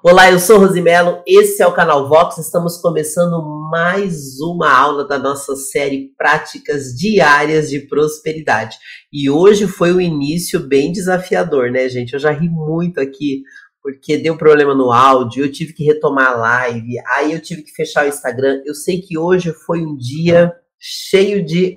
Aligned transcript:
Olá, 0.00 0.30
eu 0.30 0.38
sou 0.38 0.60
Rosimelo, 0.60 1.24
esse 1.26 1.60
é 1.60 1.66
o 1.66 1.72
canal 1.72 2.08
Vox. 2.08 2.38
Estamos 2.38 2.80
começando 2.80 3.42
mais 3.68 4.38
uma 4.40 4.72
aula 4.72 5.04
da 5.04 5.18
nossa 5.18 5.56
série 5.56 6.12
Práticas 6.16 6.94
Diárias 6.94 7.68
de 7.68 7.80
Prosperidade. 7.80 8.78
E 9.12 9.28
hoje 9.28 9.66
foi 9.66 9.92
um 9.92 10.00
início 10.00 10.60
bem 10.60 10.92
desafiador, 10.92 11.72
né, 11.72 11.88
gente? 11.88 12.12
Eu 12.12 12.20
já 12.20 12.30
ri 12.30 12.48
muito 12.48 13.00
aqui 13.00 13.42
porque 13.82 14.16
deu 14.16 14.36
problema 14.36 14.72
no 14.72 14.92
áudio, 14.92 15.44
eu 15.44 15.50
tive 15.50 15.72
que 15.72 15.82
retomar 15.82 16.28
a 16.28 16.36
live, 16.36 16.94
aí 17.16 17.32
eu 17.32 17.42
tive 17.42 17.62
que 17.62 17.72
fechar 17.72 18.04
o 18.04 18.08
Instagram. 18.08 18.62
Eu 18.64 18.74
sei 18.74 19.00
que 19.00 19.18
hoje 19.18 19.52
foi 19.52 19.84
um 19.84 19.96
dia 19.96 20.52
cheio 20.78 21.44
de 21.44 21.76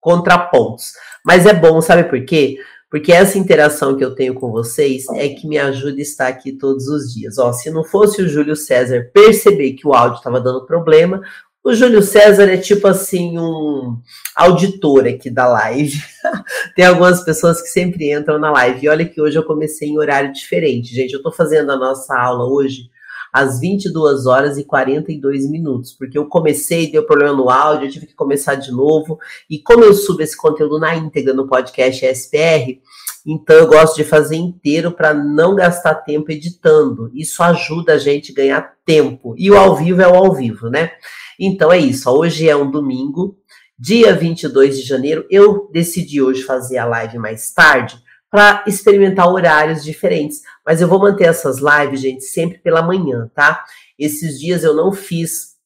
contrapontos, 0.00 0.92
mas 1.24 1.46
é 1.46 1.52
bom, 1.52 1.80
sabe 1.80 2.04
por 2.04 2.24
quê? 2.24 2.58
Porque 2.96 3.12
essa 3.12 3.36
interação 3.36 3.94
que 3.94 4.02
eu 4.02 4.14
tenho 4.14 4.32
com 4.32 4.50
vocês 4.50 5.04
é 5.16 5.28
que 5.28 5.46
me 5.46 5.58
ajuda 5.58 5.98
a 5.98 6.00
estar 6.00 6.28
aqui 6.28 6.50
todos 6.50 6.88
os 6.88 7.12
dias. 7.12 7.36
Ó, 7.36 7.52
se 7.52 7.70
não 7.70 7.84
fosse 7.84 8.22
o 8.22 8.28
Júlio 8.28 8.56
César 8.56 9.10
perceber 9.12 9.74
que 9.74 9.86
o 9.86 9.92
áudio 9.92 10.16
estava 10.16 10.40
dando 10.40 10.64
problema, 10.64 11.20
o 11.62 11.74
Júlio 11.74 12.00
César 12.00 12.44
é 12.44 12.56
tipo 12.56 12.88
assim 12.88 13.38
um 13.38 13.98
auditor 14.34 15.06
aqui 15.06 15.28
da 15.28 15.46
live. 15.46 16.02
Tem 16.74 16.86
algumas 16.86 17.22
pessoas 17.22 17.60
que 17.60 17.68
sempre 17.68 18.10
entram 18.10 18.38
na 18.38 18.50
live. 18.50 18.86
E 18.86 18.88
olha 18.88 19.04
que 19.04 19.20
hoje 19.20 19.36
eu 19.36 19.44
comecei 19.44 19.90
em 19.90 19.98
horário 19.98 20.32
diferente, 20.32 20.94
gente. 20.94 21.12
Eu 21.12 21.18
estou 21.18 21.32
fazendo 21.32 21.72
a 21.72 21.76
nossa 21.76 22.18
aula 22.18 22.46
hoje 22.46 22.88
às 23.36 23.60
22 23.60 24.24
horas 24.24 24.56
e 24.56 24.64
42 24.64 25.46
minutos, 25.50 25.92
porque 25.92 26.16
eu 26.16 26.24
comecei, 26.24 26.90
deu 26.90 27.04
problema 27.04 27.36
no 27.36 27.50
áudio, 27.50 27.86
eu 27.86 27.90
tive 27.90 28.06
que 28.06 28.14
começar 28.14 28.54
de 28.54 28.72
novo. 28.72 29.18
E 29.50 29.58
como 29.58 29.84
eu 29.84 29.92
subo 29.92 30.22
esse 30.22 30.34
conteúdo 30.34 30.78
na 30.78 30.96
íntegra 30.96 31.34
no 31.34 31.46
podcast 31.46 32.02
SPR, 32.06 32.80
então 33.26 33.54
eu 33.54 33.66
gosto 33.66 33.94
de 33.96 34.04
fazer 34.04 34.36
inteiro 34.36 34.90
para 34.90 35.12
não 35.12 35.54
gastar 35.54 35.96
tempo 35.96 36.32
editando. 36.32 37.10
Isso 37.12 37.42
ajuda 37.42 37.92
a 37.92 37.98
gente 37.98 38.32
a 38.32 38.34
ganhar 38.34 38.74
tempo. 38.86 39.34
E 39.36 39.50
o 39.50 39.58
ao 39.58 39.76
vivo 39.76 40.00
é 40.00 40.08
o 40.08 40.14
ao 40.14 40.34
vivo, 40.34 40.70
né? 40.70 40.92
Então 41.38 41.70
é 41.70 41.76
isso. 41.76 42.08
Hoje 42.08 42.48
é 42.48 42.56
um 42.56 42.70
domingo, 42.70 43.36
dia 43.78 44.14
22 44.14 44.78
de 44.78 44.82
janeiro. 44.82 45.26
Eu 45.28 45.68
decidi 45.70 46.22
hoje 46.22 46.42
fazer 46.42 46.78
a 46.78 46.86
live 46.86 47.18
mais 47.18 47.52
tarde 47.52 48.05
para 48.36 48.62
experimentar 48.66 49.32
horários 49.32 49.82
diferentes. 49.82 50.42
Mas 50.62 50.82
eu 50.82 50.88
vou 50.88 50.98
manter 50.98 51.24
essas 51.24 51.56
lives, 51.56 52.02
gente, 52.02 52.22
sempre 52.22 52.58
pela 52.58 52.82
manhã, 52.82 53.30
tá? 53.34 53.64
Esses 53.98 54.38
dias 54.38 54.62
eu 54.62 54.74
não 54.74 54.92
fiz 54.92 55.56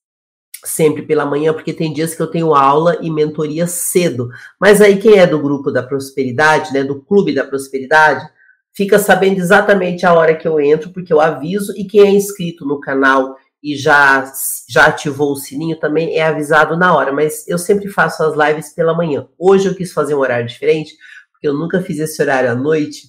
sempre 0.64 1.02
pela 1.02 1.26
manhã, 1.26 1.52
porque 1.52 1.72
tem 1.72 1.92
dias 1.92 2.14
que 2.14 2.22
eu 2.22 2.28
tenho 2.28 2.54
aula 2.54 2.96
e 3.02 3.10
mentoria 3.10 3.66
cedo. 3.66 4.28
Mas 4.60 4.80
aí 4.80 4.98
quem 4.98 5.18
é 5.18 5.26
do 5.26 5.42
grupo 5.42 5.72
da 5.72 5.82
prosperidade, 5.82 6.72
né, 6.72 6.84
do 6.84 7.02
clube 7.02 7.34
da 7.34 7.42
prosperidade, 7.42 8.24
fica 8.72 9.00
sabendo 9.00 9.40
exatamente 9.40 10.06
a 10.06 10.14
hora 10.14 10.36
que 10.36 10.46
eu 10.46 10.60
entro, 10.60 10.90
porque 10.90 11.12
eu 11.12 11.20
aviso, 11.20 11.72
e 11.76 11.84
quem 11.84 12.02
é 12.02 12.10
inscrito 12.12 12.64
no 12.64 12.78
canal 12.78 13.34
e 13.60 13.76
já 13.76 14.32
já 14.68 14.86
ativou 14.86 15.32
o 15.32 15.36
sininho 15.36 15.78
também 15.80 16.16
é 16.16 16.22
avisado 16.22 16.76
na 16.76 16.94
hora, 16.94 17.12
mas 17.12 17.48
eu 17.48 17.58
sempre 17.58 17.88
faço 17.88 18.22
as 18.22 18.36
lives 18.36 18.72
pela 18.72 18.94
manhã. 18.94 19.26
Hoje 19.36 19.68
eu 19.68 19.74
quis 19.74 19.92
fazer 19.92 20.14
um 20.14 20.20
horário 20.20 20.46
diferente, 20.46 20.94
porque 21.40 21.48
eu 21.48 21.54
nunca 21.54 21.80
fiz 21.80 21.98
esse 21.98 22.20
horário 22.20 22.50
à 22.50 22.54
noite, 22.54 23.08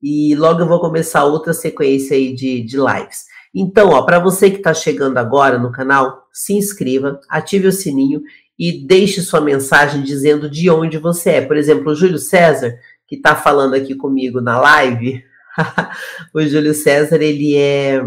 e 0.00 0.36
logo 0.36 0.60
eu 0.60 0.68
vou 0.68 0.78
começar 0.78 1.24
outra 1.24 1.52
sequência 1.52 2.16
aí 2.16 2.32
de, 2.32 2.62
de 2.62 2.76
lives. 2.76 3.24
Então, 3.52 3.88
ó, 3.88 4.02
para 4.02 4.20
você 4.20 4.48
que 4.48 4.58
está 4.58 4.72
chegando 4.72 5.18
agora 5.18 5.58
no 5.58 5.72
canal, 5.72 6.28
se 6.32 6.52
inscreva, 6.52 7.20
ative 7.28 7.66
o 7.66 7.72
sininho 7.72 8.22
e 8.56 8.86
deixe 8.86 9.22
sua 9.22 9.40
mensagem 9.40 10.02
dizendo 10.02 10.48
de 10.48 10.70
onde 10.70 10.98
você 10.98 11.30
é. 11.30 11.40
Por 11.40 11.56
exemplo, 11.56 11.90
o 11.90 11.96
Júlio 11.96 12.18
César, 12.18 12.78
que 13.08 13.16
está 13.16 13.34
falando 13.34 13.74
aqui 13.74 13.96
comigo 13.96 14.40
na 14.40 14.60
live, 14.60 15.24
o 16.32 16.42
Júlio 16.42 16.74
César, 16.74 17.20
ele 17.20 17.56
é 17.56 18.04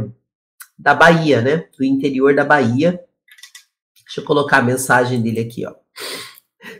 da 0.79 0.93
Bahia, 0.93 1.41
né? 1.41 1.65
Do 1.77 1.83
interior 1.83 2.33
da 2.33 2.45
Bahia. 2.45 3.01
Deixa 4.05 4.21
eu 4.21 4.23
colocar 4.23 4.59
a 4.59 4.63
mensagem 4.63 5.21
dele 5.21 5.41
aqui, 5.41 5.65
ó. 5.65 5.73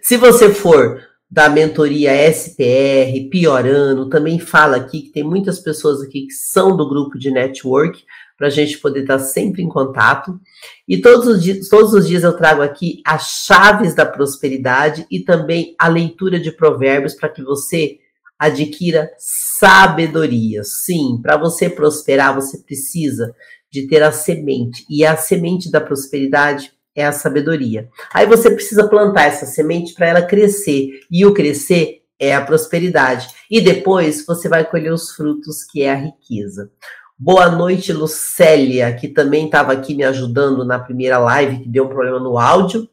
Se 0.02 0.16
você 0.16 0.54
for 0.54 1.07
da 1.30 1.50
mentoria 1.50 2.14
SPR, 2.32 3.30
Piorano, 3.30 4.10
também 4.10 4.40
fala 4.40 4.78
aqui 4.78 5.02
que 5.02 5.12
tem 5.12 5.24
muitas 5.24 5.60
pessoas 5.60 6.02
aqui 6.02 6.28
que 6.28 6.34
são 6.34 6.76
do 6.76 6.88
grupo 6.88 7.20
de 7.20 7.30
network, 7.30 8.04
para 8.38 8.48
a 8.48 8.52
gente 8.52 8.78
poder 8.78 9.02
estar 9.02 9.18
tá 9.18 9.24
sempre 9.24 9.64
em 9.64 9.68
contato. 9.68 10.40
E 10.88 11.02
todos 11.02 11.28
os, 11.28 11.44
dias, 11.44 11.68
todos 11.68 11.94
os 11.94 12.08
dias 12.08 12.24
eu 12.24 12.38
trago 12.38 12.62
aqui 12.62 13.02
as 13.06 13.46
chaves 13.46 13.96
da 13.96 14.06
prosperidade 14.06 15.06
e 15.12 15.22
também 15.22 15.76
a 15.78 15.88
leitura 15.88 16.40
de 16.40 16.52
provérbios 16.52 17.16
para 17.16 17.30
que 17.30 17.44
você 17.44 17.98
adquira 18.38 19.10
sabedoria. 19.18 20.64
Sim, 20.64 21.20
para 21.22 21.36
você 21.36 21.68
prosperar, 21.68 22.36
você 22.36 22.60
precisa 22.60 23.34
de 23.72 23.88
ter 23.88 24.04
a 24.04 24.12
semente. 24.12 24.86
E 24.90 25.04
a 25.04 25.18
semente 25.18 25.72
da 25.72 25.82
prosperidade 25.82 26.72
é 26.98 27.06
a 27.06 27.12
sabedoria. 27.12 27.88
Aí 28.12 28.26
você 28.26 28.50
precisa 28.50 28.90
plantar 28.90 29.26
essa 29.26 29.46
semente 29.46 29.94
para 29.94 30.08
ela 30.08 30.22
crescer. 30.24 31.00
E 31.12 31.24
o 31.28 31.34
crescer 31.34 32.02
é 32.20 32.36
a 32.36 32.44
prosperidade. 32.44 33.28
E 33.52 33.62
depois 33.62 34.26
você 34.26 34.50
vai 34.50 34.66
colher 34.66 34.92
os 34.92 35.12
frutos, 35.12 35.64
que 35.64 35.84
é 35.84 35.92
a 35.92 35.96
riqueza. 35.96 36.72
Boa 37.20 37.50
noite, 37.50 37.94
Lucélia, 37.94 38.92
que 38.96 39.08
também 39.08 39.46
estava 39.46 39.74
aqui 39.74 39.94
me 39.94 40.04
ajudando 40.04 40.66
na 40.66 40.80
primeira 40.80 41.20
live, 41.20 41.60
que 41.64 41.70
deu 41.70 41.86
um 41.86 41.90
problema 41.90 42.20
no 42.20 42.40
áudio. 42.40 42.90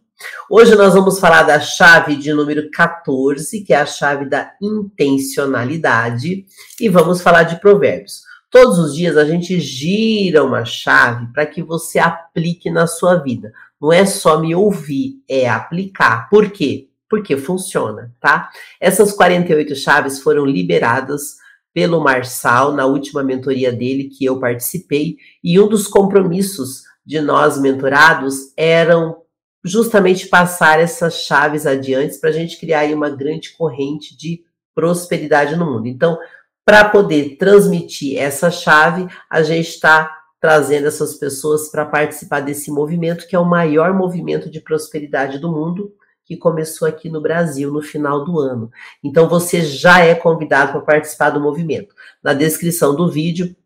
Hoje 0.51 0.75
nós 0.75 0.93
vamos 0.93 1.19
falar 1.19 1.43
da 1.43 1.59
chave 1.59 2.15
de 2.17 2.33
número 2.33 2.71
14, 2.71 3.63
que 3.63 3.73
é 3.73 3.79
a 3.79 3.87
chave 3.87 4.27
da 4.29 4.53
intencionalidade, 4.63 6.45
e 6.79 6.89
vamos 6.91 7.23
falar 7.23 7.45
de 7.45 7.59
provérbios. 7.59 8.23
Todos 8.51 8.79
os 8.79 8.95
dias 8.95 9.17
a 9.17 9.25
gente 9.25 9.59
gira 9.59 10.45
uma 10.45 10.65
chave 10.65 11.27
para 11.33 11.45
que 11.45 11.63
você 11.63 11.99
aplique 11.99 12.71
na 12.71 12.87
sua 12.87 13.17
vida. 13.17 13.53
Não 13.85 13.93
é 13.93 14.07
só 14.07 14.41
me 14.41 14.55
ouvir, 14.55 15.23
é 15.29 15.47
aplicar. 15.47 16.31
Por 16.31 16.51
quê? 16.51 16.89
Porque 17.07 17.37
funciona, 17.37 18.15
tá? 18.19 18.49
Essas 18.81 19.13
48 19.13 19.77
chaves 19.77 20.21
foram 20.21 20.47
liberadas 20.47 21.35
pelo 21.75 22.01
Marçal 22.03 22.73
na 22.73 22.87
última 22.87 23.23
mentoria 23.23 23.71
dele 23.71 24.05
que 24.05 24.25
eu 24.25 24.41
participei, 24.41 25.19
e 25.43 25.61
um 25.61 25.69
dos 25.69 25.87
compromissos 25.87 26.85
de 27.05 27.21
nós 27.21 27.61
mentorados 27.61 28.55
eram 28.57 29.19
justamente 29.63 30.29
passar 30.29 30.81
essas 30.81 31.17
chaves 31.17 31.67
adiante 31.67 32.19
para 32.19 32.31
a 32.31 32.33
gente 32.33 32.59
criar 32.59 32.81
aí 32.81 32.95
uma 32.95 33.11
grande 33.11 33.55
corrente 33.55 34.17
de 34.17 34.41
prosperidade 34.75 35.57
no 35.57 35.67
mundo. 35.71 35.89
Então, 35.89 36.19
para 36.65 36.89
poder 36.89 37.37
transmitir 37.37 38.19
essa 38.19 38.51
chave, 38.51 39.07
a 39.29 39.43
gente 39.43 39.69
está 39.69 40.24
trazendo 40.45 40.87
essas 40.87 41.15
pessoas 41.15 41.71
para 41.71 41.87
participar 41.87 42.41
desse 42.41 42.71
movimento, 42.71 43.27
que 43.27 43.35
é 43.35 43.39
o 43.39 43.47
maior 43.47 43.95
movimento 43.95 44.51
de 44.51 44.61
prosperidade 44.61 45.39
do 45.39 45.51
mundo, 45.51 45.95
que 46.23 46.37
começou 46.37 46.87
aqui 46.87 47.09
no 47.09 47.19
Brasil 47.19 47.73
no 47.73 47.81
final 47.81 48.27
do 48.27 48.39
ano. 48.39 48.71
Então 49.03 49.27
você 49.27 49.63
já 49.63 50.01
é 50.01 50.15
convidado 50.15 50.73
para 50.73 50.83
participar 50.83 51.31
do 51.31 51.41
movimento. 51.41 51.95
Na 52.23 52.35
descrição 52.35 52.95
do 52.95 53.11
vídeo 53.11 53.57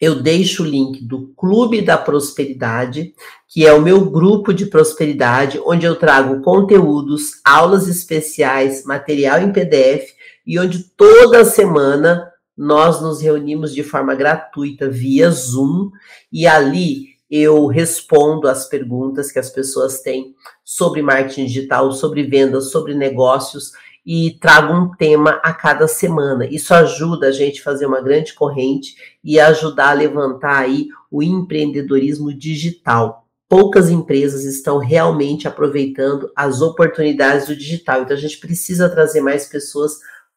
eu 0.00 0.20
deixo 0.20 0.64
o 0.64 0.66
link 0.66 1.00
do 1.04 1.28
Clube 1.36 1.80
da 1.80 1.96
Prosperidade, 1.96 3.14
que 3.46 3.64
é 3.64 3.72
o 3.72 3.80
meu 3.80 4.10
grupo 4.10 4.52
de 4.52 4.66
prosperidade, 4.66 5.62
onde 5.64 5.86
eu 5.86 5.94
trago 5.94 6.42
conteúdos, 6.42 7.34
aulas 7.44 7.86
especiais, 7.86 8.84
material 8.84 9.40
em 9.42 9.52
PDF 9.52 10.12
e 10.44 10.58
onde 10.58 10.82
toda 10.96 11.44
semana 11.44 12.29
nós 12.60 13.00
nos 13.00 13.22
reunimos 13.22 13.72
de 13.72 13.82
forma 13.82 14.14
gratuita 14.14 14.86
via 14.86 15.30
Zoom 15.30 15.90
e 16.30 16.46
ali 16.46 17.06
eu 17.30 17.66
respondo 17.68 18.46
as 18.46 18.68
perguntas 18.68 19.32
que 19.32 19.38
as 19.38 19.48
pessoas 19.48 20.02
têm 20.02 20.34
sobre 20.62 21.00
marketing 21.00 21.46
digital, 21.46 21.90
sobre 21.90 22.22
vendas, 22.24 22.70
sobre 22.70 22.92
negócios 22.92 23.72
e 24.04 24.36
trago 24.38 24.74
um 24.74 24.90
tema 24.94 25.40
a 25.42 25.54
cada 25.54 25.88
semana. 25.88 26.44
Isso 26.44 26.74
ajuda 26.74 27.28
a 27.28 27.32
gente 27.32 27.62
a 27.62 27.64
fazer 27.64 27.86
uma 27.86 28.02
grande 28.02 28.34
corrente 28.34 28.94
e 29.24 29.40
ajudar 29.40 29.92
a 29.92 29.94
levantar 29.94 30.58
aí 30.58 30.88
o 31.10 31.22
empreendedorismo 31.22 32.30
digital. 32.30 33.26
Poucas 33.48 33.88
empresas 33.88 34.44
estão 34.44 34.76
realmente 34.76 35.48
aproveitando 35.48 36.30
as 36.36 36.60
oportunidades 36.60 37.46
do 37.46 37.56
digital, 37.56 38.02
então 38.02 38.14
a 38.14 38.20
gente 38.20 38.36
precisa 38.36 38.86
trazer 38.86 39.22
mais 39.22 39.46
pessoas 39.46 39.94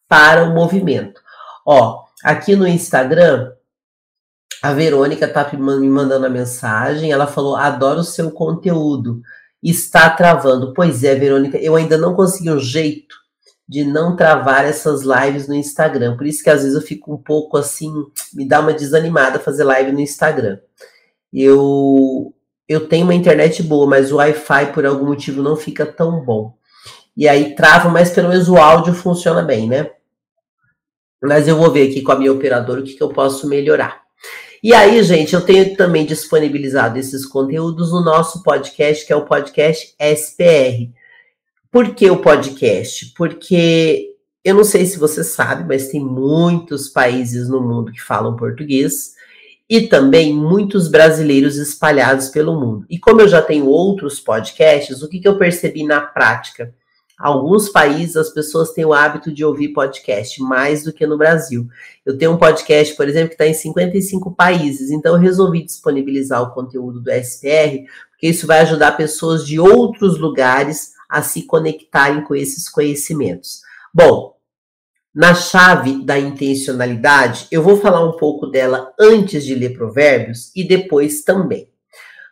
para 0.08 0.46
o 0.46 0.54
movimento. 0.54 1.22
Ó, 1.66 2.04
aqui 2.24 2.56
no 2.56 2.68
Instagram, 2.68 3.52
a 4.62 4.74
Verônica 4.74 5.28
tá 5.28 5.50
me 5.54 5.90
mandando 5.90 6.26
a 6.26 6.30
mensagem, 6.30 7.12
ela 7.12 7.28
falou: 7.28 7.56
"Adoro 7.56 8.00
o 8.00 8.04
seu 8.04 8.32
conteúdo. 8.32 9.22
Está 9.62 10.10
travando". 10.10 10.74
Pois 10.74 11.04
é, 11.04 11.16
Verônica, 11.16 11.58
eu 11.58 11.76
ainda 11.76 11.98
não 11.98 12.16
consegui 12.16 12.50
um 12.50 12.60
jeito 12.60 13.16
de 13.68 13.84
não 13.84 14.16
travar 14.16 14.66
essas 14.66 15.04
lives 15.04 15.48
no 15.48 15.56
Instagram. 15.56 16.18
Por 16.18 16.26
isso 16.26 16.44
que 16.44 16.50
às 16.50 16.62
vezes 16.62 16.76
eu 16.76 16.82
fico 16.82 17.14
um 17.14 17.18
pouco 17.18 17.58
assim, 17.58 17.92
me 18.34 18.48
dá 18.48 18.60
uma 18.60 18.74
desanimada 18.74 19.40
fazer 19.40 19.64
live 19.64 19.92
no 19.92 20.00
Instagram. 20.00 20.60
Eu 21.32 22.34
eu 22.68 22.88
tenho 22.88 23.06
uma 23.06 23.14
internet 23.14 23.62
boa, 23.62 23.88
mas 23.88 24.12
o 24.12 24.18
Wi-Fi 24.18 24.74
por 24.74 24.86
algum 24.86 25.06
motivo 25.08 25.42
não 25.42 25.56
fica 25.56 25.86
tão 25.86 26.24
bom. 26.24 26.56
E 27.16 27.28
aí 27.28 27.56
trava, 27.56 27.90
mas 27.90 28.10
pelo 28.12 28.30
menos 28.30 28.50
o 28.50 28.58
áudio 28.58 28.94
funciona 28.94 29.42
bem, 29.42 29.68
né? 29.68 29.92
Mas 31.24 31.48
eu 31.48 31.56
vou 31.56 31.72
ver 31.72 31.90
aqui 31.90 32.02
com 32.02 32.12
a 32.12 32.20
minha 32.20 32.32
operadora 32.32 32.82
o 32.82 32.84
que, 32.84 32.94
que 32.94 33.02
eu 33.04 33.10
posso 33.10 33.48
melhorar. 33.48 34.04
E 34.62 34.74
aí, 34.74 35.02
gente, 35.04 35.34
eu 35.34 35.42
tenho 35.42 35.76
também 35.76 36.06
disponibilizado 36.06 36.98
esses 36.98 37.26
conteúdos 37.26 37.92
no 37.92 38.04
nosso 38.04 38.44
podcast, 38.44 39.06
que 39.06 39.12
é 39.12 39.16
o 39.16 39.26
podcast 39.26 39.94
SPR. 40.00 40.92
Por 41.72 41.96
que 41.96 42.10
o 42.10 42.18
podcast? 42.18 43.14
Porque 43.18 44.14
eu 44.44 44.56
não 44.56 44.64
sei 44.64 44.86
se 44.86 45.00
você 45.00 45.24
sabe, 45.24 45.66
mas 45.68 45.90
tem 45.90 46.00
muitos 46.00 46.90
países 46.90 47.48
no 47.48 47.62
mundo 47.62 47.92
que 47.92 48.02
falam 48.02 48.36
português 48.36 49.14
e 49.70 49.82
também 49.82 50.34
muitos 50.34 50.88
brasileiros 50.88 51.58
espalhados 51.58 52.30
pelo 52.30 52.60
mundo. 52.60 52.86
E 52.90 53.00
como 53.00 53.22
eu 53.22 53.28
já 53.28 53.42
tenho 53.42 53.68
outros 53.68 54.20
podcasts, 54.20 55.02
o 55.02 55.10
que, 55.10 55.20
que 55.20 55.28
eu 55.28 55.38
percebi 55.38 55.84
na 55.84 56.02
prática? 56.02 56.74
Alguns 57.18 57.70
países 57.70 58.18
as 58.18 58.30
pessoas 58.30 58.72
têm 58.72 58.86
o 58.86 58.94
hábito 58.94 59.32
de 59.32 59.46
ouvir 59.46 59.70
podcast 59.70 60.42
mais 60.42 60.84
do 60.84 60.92
que 60.92 61.06
no 61.06 61.18
Brasil. 61.18 61.68
Eu 62.06 62.18
tenho 62.18 62.32
um 62.32 62.38
podcast, 62.38 62.96
por 62.96 63.08
exemplo, 63.08 63.30
que 63.30 63.36
está 63.36 63.48
em 63.48 63.54
55 63.54 64.32
países, 64.36 64.90
então 64.92 65.14
eu 65.14 65.20
resolvi 65.20 65.64
disponibilizar 65.64 66.42
o 66.42 66.54
conteúdo 66.54 67.00
do 67.00 67.12
SPR, 67.12 67.86
porque 68.12 68.28
isso 68.28 68.48
vai 68.48 68.62
ajudar 68.62 68.98
pessoas 68.98 69.46
de 69.46 69.60
outros 69.60 70.20
lugares 70.20 70.94
a 71.08 71.22
se 71.22 71.44
conectarem 71.44 72.24
com 72.24 72.36
esses 72.36 72.68
conhecimentos. 72.68 73.62
Bom, 73.94 74.34
na 75.14 75.36
chave 75.36 76.04
da 76.04 76.18
intencionalidade, 76.18 77.48
eu 77.52 77.62
vou 77.62 77.78
falar 77.78 78.04
um 78.04 78.18
pouco 78.18 78.48
dela 78.48 78.92
antes 79.00 79.46
de 79.46 79.54
ler 79.54 79.78
Provérbios 79.78 80.52
e 80.56 80.68
depois 80.68 81.22
também. 81.24 81.73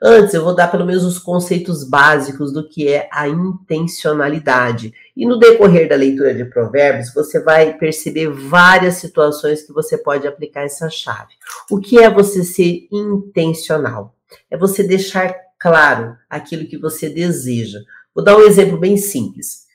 Antes, 0.03 0.33
eu 0.33 0.43
vou 0.43 0.55
dar 0.55 0.71
pelo 0.71 0.83
menos 0.83 1.03
os 1.03 1.19
conceitos 1.19 1.83
básicos 1.83 2.51
do 2.51 2.67
que 2.67 2.87
é 2.87 3.07
a 3.11 3.27
intencionalidade. 3.27 4.91
E 5.15 5.27
no 5.27 5.37
decorrer 5.37 5.87
da 5.87 5.95
leitura 5.95 6.33
de 6.33 6.43
Provérbios, 6.43 7.13
você 7.13 7.39
vai 7.39 7.77
perceber 7.77 8.27
várias 8.27 8.95
situações 8.95 9.61
que 9.61 9.71
você 9.71 9.99
pode 9.99 10.27
aplicar 10.27 10.63
essa 10.63 10.89
chave. 10.89 11.33
O 11.69 11.79
que 11.79 11.99
é 11.99 12.09
você 12.09 12.43
ser 12.43 12.87
intencional? 12.91 14.15
É 14.49 14.57
você 14.57 14.81
deixar 14.81 15.35
claro 15.59 16.17
aquilo 16.27 16.65
que 16.65 16.79
você 16.79 17.07
deseja. 17.07 17.77
Vou 18.15 18.23
dar 18.23 18.35
um 18.35 18.41
exemplo 18.41 18.79
bem 18.79 18.97
simples. 18.97 19.67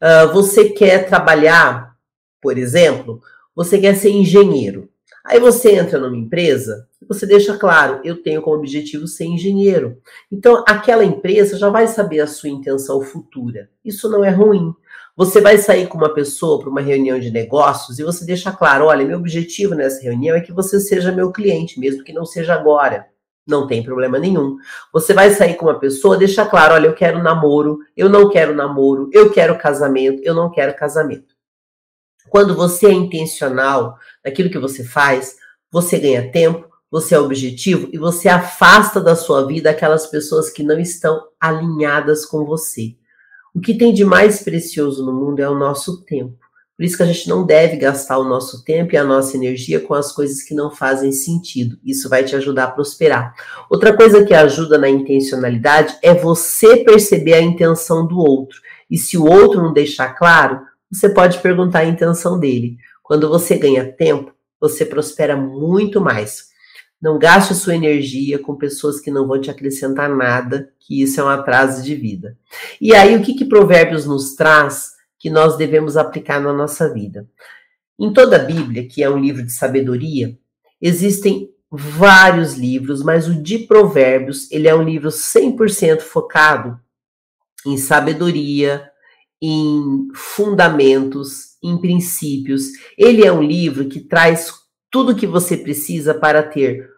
Uh, 0.00 0.32
você 0.32 0.70
quer 0.70 1.06
trabalhar, 1.06 1.94
por 2.40 2.56
exemplo, 2.56 3.20
você 3.54 3.78
quer 3.78 3.94
ser 3.96 4.10
engenheiro. 4.10 4.88
Aí 5.24 5.40
você 5.40 5.76
entra 5.76 5.98
numa 5.98 6.16
empresa 6.16 6.86
você 7.08 7.26
deixa 7.26 7.56
claro, 7.56 8.00
eu 8.04 8.22
tenho 8.22 8.42
como 8.42 8.56
objetivo 8.56 9.06
ser 9.06 9.26
engenheiro. 9.26 9.98
Então, 10.30 10.64
aquela 10.66 11.04
empresa 11.04 11.56
já 11.56 11.68
vai 11.68 11.86
saber 11.86 12.20
a 12.20 12.26
sua 12.26 12.48
intenção 12.48 13.00
futura. 13.02 13.68
Isso 13.84 14.08
não 14.08 14.24
é 14.24 14.30
ruim. 14.30 14.72
Você 15.16 15.40
vai 15.40 15.58
sair 15.58 15.86
com 15.86 15.96
uma 15.96 16.12
pessoa 16.12 16.58
para 16.58 16.68
uma 16.68 16.80
reunião 16.80 17.20
de 17.20 17.30
negócios 17.30 17.98
e 17.98 18.02
você 18.02 18.24
deixa 18.24 18.50
claro: 18.50 18.86
olha, 18.86 19.04
meu 19.04 19.18
objetivo 19.18 19.74
nessa 19.74 20.02
reunião 20.02 20.36
é 20.36 20.40
que 20.40 20.52
você 20.52 20.80
seja 20.80 21.12
meu 21.12 21.30
cliente, 21.30 21.78
mesmo 21.78 22.02
que 22.02 22.12
não 22.12 22.24
seja 22.24 22.54
agora. 22.54 23.06
Não 23.46 23.66
tem 23.66 23.82
problema 23.82 24.18
nenhum. 24.18 24.56
Você 24.92 25.12
vai 25.12 25.30
sair 25.30 25.54
com 25.54 25.66
uma 25.66 25.78
pessoa, 25.78 26.16
deixa 26.16 26.44
claro: 26.44 26.74
olha, 26.74 26.86
eu 26.86 26.94
quero 26.94 27.22
namoro, 27.22 27.78
eu 27.96 28.08
não 28.08 28.28
quero 28.28 28.54
namoro, 28.54 29.08
eu 29.12 29.30
quero 29.30 29.56
casamento, 29.58 30.20
eu 30.24 30.34
não 30.34 30.50
quero 30.50 30.74
casamento. 30.74 31.33
Quando 32.28 32.54
você 32.54 32.86
é 32.86 32.92
intencional 32.92 33.96
naquilo 34.24 34.50
que 34.50 34.58
você 34.58 34.84
faz, 34.84 35.36
você 35.70 35.98
ganha 35.98 36.30
tempo, 36.30 36.68
você 36.90 37.14
é 37.14 37.18
objetivo 37.18 37.88
e 37.92 37.98
você 37.98 38.28
afasta 38.28 39.00
da 39.00 39.16
sua 39.16 39.46
vida 39.46 39.70
aquelas 39.70 40.06
pessoas 40.06 40.50
que 40.50 40.62
não 40.62 40.78
estão 40.78 41.20
alinhadas 41.40 42.24
com 42.24 42.44
você. 42.44 42.94
O 43.54 43.60
que 43.60 43.76
tem 43.76 43.92
de 43.92 44.04
mais 44.04 44.42
precioso 44.42 45.04
no 45.04 45.12
mundo 45.12 45.40
é 45.40 45.48
o 45.48 45.58
nosso 45.58 46.04
tempo. 46.04 46.36
Por 46.76 46.84
isso 46.84 46.96
que 46.96 47.04
a 47.04 47.06
gente 47.06 47.28
não 47.28 47.46
deve 47.46 47.76
gastar 47.76 48.18
o 48.18 48.24
nosso 48.24 48.64
tempo 48.64 48.94
e 48.94 48.96
a 48.96 49.04
nossa 49.04 49.36
energia 49.36 49.78
com 49.78 49.94
as 49.94 50.10
coisas 50.10 50.42
que 50.42 50.54
não 50.54 50.72
fazem 50.72 51.12
sentido. 51.12 51.78
Isso 51.84 52.08
vai 52.08 52.24
te 52.24 52.34
ajudar 52.34 52.64
a 52.64 52.70
prosperar. 52.70 53.32
Outra 53.70 53.96
coisa 53.96 54.24
que 54.24 54.34
ajuda 54.34 54.76
na 54.76 54.88
intencionalidade 54.88 55.96
é 56.02 56.12
você 56.12 56.78
perceber 56.78 57.34
a 57.34 57.40
intenção 57.40 58.04
do 58.04 58.18
outro. 58.18 58.60
E 58.90 58.98
se 58.98 59.16
o 59.16 59.24
outro 59.24 59.62
não 59.62 59.72
deixar 59.72 60.14
claro, 60.14 60.60
você 60.94 61.08
pode 61.08 61.38
perguntar 61.38 61.80
a 61.80 61.86
intenção 61.86 62.38
dele. 62.38 62.76
Quando 63.02 63.28
você 63.28 63.58
ganha 63.58 63.92
tempo, 63.92 64.32
você 64.60 64.86
prospera 64.86 65.36
muito 65.36 66.00
mais. 66.00 66.48
Não 67.02 67.18
gaste 67.18 67.54
sua 67.54 67.74
energia 67.74 68.38
com 68.38 68.56
pessoas 68.56 69.00
que 69.00 69.10
não 69.10 69.26
vão 69.26 69.38
te 69.40 69.50
acrescentar 69.50 70.08
nada, 70.08 70.72
que 70.80 71.02
isso 71.02 71.20
é 71.20 71.24
um 71.24 71.28
atraso 71.28 71.82
de 71.82 71.94
vida. 71.94 72.38
E 72.80 72.94
aí, 72.94 73.14
o 73.14 73.22
que, 73.22 73.34
que 73.34 73.44
Provérbios 73.44 74.06
nos 74.06 74.34
traz 74.34 74.92
que 75.18 75.28
nós 75.28 75.56
devemos 75.56 75.96
aplicar 75.96 76.40
na 76.40 76.52
nossa 76.52 76.90
vida? 76.92 77.28
Em 77.98 78.12
toda 78.12 78.36
a 78.36 78.44
Bíblia, 78.44 78.88
que 78.88 79.02
é 79.02 79.10
um 79.10 79.18
livro 79.18 79.44
de 79.44 79.52
sabedoria, 79.52 80.38
existem 80.80 81.50
vários 81.70 82.54
livros, 82.54 83.02
mas 83.02 83.28
o 83.28 83.34
de 83.34 83.58
Provérbios, 83.58 84.50
ele 84.50 84.68
é 84.68 84.74
um 84.74 84.82
livro 84.82 85.10
100% 85.10 86.00
focado 86.00 86.80
em 87.66 87.76
sabedoria, 87.76 88.90
em 89.46 90.08
fundamentos, 90.14 91.58
em 91.62 91.76
princípios. 91.76 92.68
Ele 92.96 93.26
é 93.26 93.30
um 93.30 93.42
livro 93.42 93.90
que 93.90 94.00
traz 94.00 94.50
tudo 94.90 95.12
o 95.12 95.14
que 95.14 95.26
você 95.26 95.58
precisa 95.58 96.14
para 96.14 96.42
ter 96.42 96.88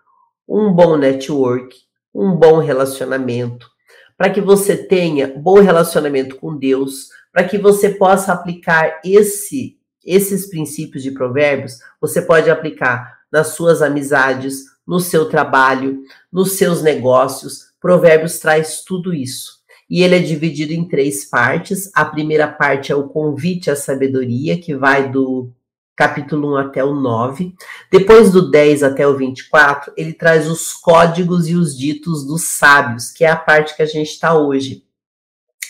um 0.49 0.73
bom 0.73 0.97
network, 0.97 1.77
um 2.15 2.37
bom 2.37 2.59
relacionamento, 2.59 3.69
para 4.17 4.31
que 4.31 4.41
você 4.41 4.77
tenha 4.77 5.27
bom 5.37 5.59
relacionamento 5.59 6.37
com 6.37 6.57
Deus, 6.57 7.09
para 7.33 7.43
que 7.43 7.59
você 7.59 7.91
possa 7.91 8.33
aplicar 8.33 9.01
esse 9.05 9.77
esses 10.05 10.49
princípios 10.49 11.03
de 11.03 11.11
provérbios, 11.11 11.81
você 12.01 12.23
pode 12.23 12.49
aplicar 12.49 13.19
nas 13.33 13.49
suas 13.49 13.83
amizades, 13.83 14.63
no 14.87 15.01
seu 15.01 15.29
trabalho, 15.29 16.01
nos 16.33 16.53
seus 16.53 16.81
negócios. 16.81 17.73
Provérbios 17.81 18.39
traz 18.39 18.85
tudo 18.85 19.13
isso. 19.13 19.56
E 19.89 20.03
ele 20.03 20.17
é 20.17 20.19
dividido 20.19 20.73
em 20.73 20.87
três 20.87 21.25
partes. 21.25 21.91
A 21.95 22.05
primeira 22.05 22.49
parte 22.49 22.91
é 22.91 22.95
o 22.95 23.09
convite 23.09 23.71
à 23.71 23.77
sabedoria, 23.77 24.61
que 24.61 24.75
vai 24.75 25.11
do 25.11 25.51
capítulo 25.97 26.53
1 26.53 26.57
até 26.57 26.85
o 26.85 26.95
9. 26.95 27.55
Depois 27.91 28.31
do 28.31 28.51
10 28.51 28.83
até 28.83 29.07
o 29.07 29.17
24, 29.17 29.93
ele 29.97 30.13
traz 30.13 30.49
os 30.49 30.73
códigos 30.73 31.49
e 31.49 31.55
os 31.55 31.77
ditos 31.77 32.27
dos 32.27 32.43
sábios, 32.43 33.11
que 33.11 33.25
é 33.25 33.31
a 33.31 33.37
parte 33.37 33.75
que 33.75 33.83
a 33.83 33.87
gente 33.87 34.11
está 34.11 34.37
hoje. 34.37 34.85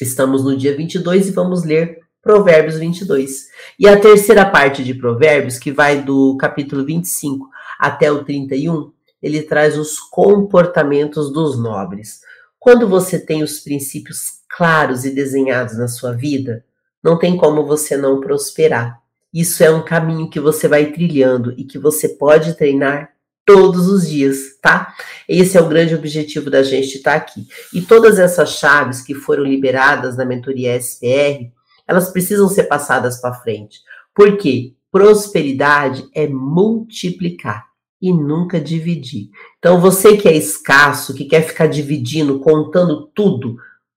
Estamos 0.01 0.45
no 0.45 0.57
dia 0.57 0.77
22 0.77 1.29
e 1.29 1.31
vamos 1.31 1.65
ler 1.65 2.01
Provérbios 2.21 2.77
22. 2.77 3.47
E 3.79 3.89
a 3.89 3.99
terceira 3.99 4.45
parte 4.45 4.83
de 4.83 4.95
Provérbios, 4.95 5.59
que 5.59 5.71
vai 5.71 6.03
do 6.03 6.37
capítulo 6.37 6.85
25 6.85 7.49
até 7.79 8.11
o 8.11 8.25
31, 8.25 8.91
ele 9.23 9.43
traz 9.43 9.79
os 9.79 9.99
comportamentos 9.99 11.33
dos 11.33 11.59
nobres. 11.59 12.21
Quando 12.67 12.89
você 12.89 13.21
tem 13.21 13.45
os 13.45 13.61
princípios 13.61 14.41
claros 14.51 15.05
e 15.05 15.15
desenhados 15.15 15.79
na 15.79 15.87
sua 15.87 16.11
vida, 16.11 16.65
não 17.01 17.17
tem 17.17 17.37
como 17.37 17.65
você 17.65 17.97
não 17.97 18.21
prosperar. 18.21 19.01
Isso 19.33 19.63
é 19.63 19.71
um 19.71 19.85
caminho 19.85 20.29
que 20.29 20.41
você 20.41 20.67
vai 20.67 20.91
trilhando 20.91 21.55
e 21.57 21.63
que 21.63 21.79
você 21.79 22.09
pode 22.09 22.55
treinar 22.55 23.13
todos 23.45 23.87
os 23.87 24.09
dias, 24.09 24.59
tá? 24.61 24.93
Esse 25.29 25.57
é 25.57 25.61
o 25.61 25.69
grande 25.69 25.95
objetivo 25.95 26.51
da 26.51 26.65
gente 26.65 26.97
estar 26.97 27.15
aqui. 27.15 27.47
E 27.73 27.81
todas 27.83 28.19
essas 28.19 28.59
chaves 28.59 29.01
que 29.01 29.15
foram 29.15 29.45
liberadas 29.45 30.17
na 30.17 30.25
mentoria 30.25 30.75
SPR, 30.75 31.53
elas 31.87 32.11
precisam 32.11 32.49
ser 32.49 32.65
passadas 32.65 33.21
para 33.21 33.33
frente. 33.33 33.79
Porque 34.13 34.75
prosperidade 34.91 36.05
é 36.13 36.27
multiplicar 36.27 37.65
e 38.01 38.13
nunca 38.13 38.61
dividir. 38.61 39.31
Então, 39.59 39.81
você 39.81 40.17
que 40.17 40.29
é 40.29 40.37
escasso, 40.37 41.15
que 41.15 41.25
quer 41.25 41.43
ficar 41.43 41.67
dividindo, 41.67 42.41
contando 42.41 43.11
tudo, 43.15 43.57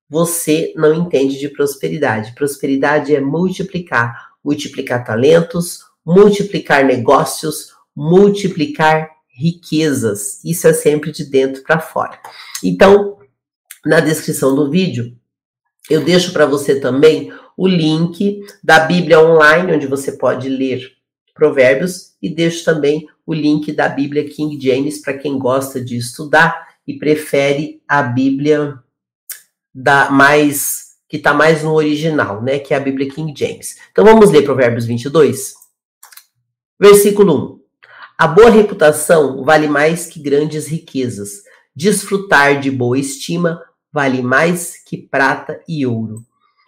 você 0.10 0.74
não 0.76 0.94
entende 0.94 1.38
de 1.38 1.50
prosperidade. 1.50 2.34
Prosperidade 2.34 3.14
é 3.14 3.20
multiplicar 3.20 4.30
multiplicar 4.44 5.04
talentos, 5.04 5.80
multiplicar 6.06 6.84
negócios, 6.84 7.74
multiplicar 7.96 9.10
riquezas. 9.28 10.44
Isso 10.44 10.68
é 10.68 10.74
sempre 10.74 11.12
de 11.12 11.26
dentro 11.26 11.64
para 11.64 11.80
fora. 11.80 12.20
Então, 12.64 13.18
na 13.86 14.00
descrição 14.00 14.56
do 14.56 14.70
vídeo, 14.70 15.16
eu 15.90 16.04
deixo 16.04 16.34
para 16.34 16.46
você 16.46 16.80
também 16.80 17.32
o 17.56 17.68
link 17.68 18.42
da 18.64 18.80
Bíblia 18.80 19.20
online, 19.20 19.74
onde 19.74 19.88
você 19.88 20.14
pode 20.14 20.50
ler 20.50 20.92
Provérbios, 21.40 22.14
e 22.22 22.30
deixo 22.30 22.66
também 22.66 23.08
o 23.26 23.34
link 23.34 23.72
da 23.72 23.88
Bíblia 23.88 24.30
King 24.30 24.60
James 24.62 25.02
para 25.02 25.18
quem 25.18 25.40
gosta 25.40 25.84
de 25.84 25.98
estudar 25.98 26.68
e 26.86 26.98
prefere 27.00 27.82
a 27.88 28.04
Bíblia 28.04 28.78
da 29.74 30.12
mais 30.12 30.90
que 31.08 31.18
está 31.18 31.34
mais 31.34 31.64
no 31.64 31.74
original, 31.74 32.44
né, 32.44 32.60
que 32.60 32.72
é 32.72 32.78
a 32.78 32.80
Bíblia 32.80 33.10
King 33.10 33.34
James. 33.36 33.78
Então 33.92 34.06
vamos 34.06 34.30
ler 34.30 34.44
Provérbios 34.44 34.86
22. 34.86 35.56
Versículo 36.80 37.56
1. 37.56 37.60
A 38.16 38.28
boa 38.28 38.50
reputação 38.50 39.44
vale 39.44 39.68
mais 39.68 40.06
que 40.06 40.20
grandes 40.20 40.68
riquezas. 40.68 41.44
Desfrutar 41.76 42.60
de 42.60 42.70
boa 42.70 43.00
estima 43.00 43.60
vale 43.92 44.22
mais 44.22 44.84
que 44.84 44.98
prata 44.98 45.60
e 45.68 45.86
ouro. 45.86 46.24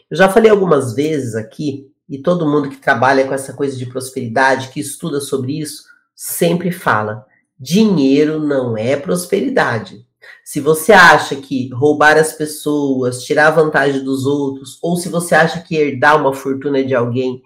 Eu 0.09 0.17
já 0.17 0.27
falei 0.27 0.49
algumas 0.49 0.93
vezes 0.93 1.35
aqui, 1.35 1.90
e 2.11 2.17
todo 2.21 2.45
mundo 2.45 2.69
que 2.69 2.75
trabalha 2.75 3.25
com 3.25 3.33
essa 3.33 3.53
coisa 3.53 3.77
de 3.77 3.85
prosperidade, 3.85 4.67
que 4.67 4.81
estuda 4.81 5.21
sobre 5.21 5.57
isso, 5.57 5.85
sempre 6.13 6.69
fala: 6.69 7.25
Dinheiro 7.57 8.37
não 8.37 8.77
é 8.77 8.97
prosperidade. 8.97 10.05
Se 10.43 10.59
você 10.59 10.91
acha 10.91 11.37
que 11.37 11.69
roubar 11.73 12.17
as 12.17 12.33
pessoas, 12.33 13.23
tirar 13.23 13.51
vantagem 13.51 14.03
dos 14.03 14.25
outros, 14.25 14.77
ou 14.81 14.97
se 14.97 15.07
você 15.07 15.33
acha 15.33 15.61
que 15.61 15.77
herdar 15.77 16.19
uma 16.19 16.33
fortuna 16.33 16.83
de 16.83 16.93
alguém 16.93 17.41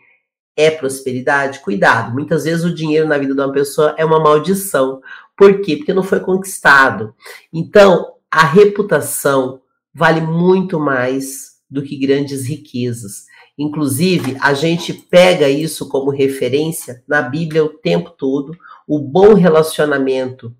é 0.57 0.71
prosperidade, 0.71 1.59
cuidado. 1.59 2.11
Muitas 2.11 2.45
vezes 2.45 2.65
o 2.65 2.73
dinheiro 2.73 3.07
na 3.07 3.19
vida 3.19 3.35
de 3.35 3.39
uma 3.39 3.51
pessoa 3.51 3.93
é 3.99 4.03
uma 4.03 4.19
maldição. 4.19 4.99
Por 5.37 5.61
quê? 5.61 5.75
Porque 5.77 5.93
não 5.93 6.01
foi 6.01 6.21
conquistado. 6.21 7.13
Então, 7.53 8.13
a 8.31 8.43
reputação 8.43 9.61
vale 9.93 10.21
muito 10.21 10.79
mais 10.79 11.55
do 11.69 11.83
que 11.83 11.97
grandes 11.97 12.47
riquezas. 12.47 13.25
Inclusive, 13.57 14.37
a 14.41 14.53
gente 14.53 14.93
pega 14.93 15.49
isso 15.49 15.87
como 15.87 16.11
referência 16.11 17.03
na 17.07 17.21
Bíblia 17.21 17.63
o 17.63 17.69
tempo 17.69 18.09
todo, 18.09 18.55
o 18.87 18.99
bom 18.99 19.33
relacionamento 19.33 20.55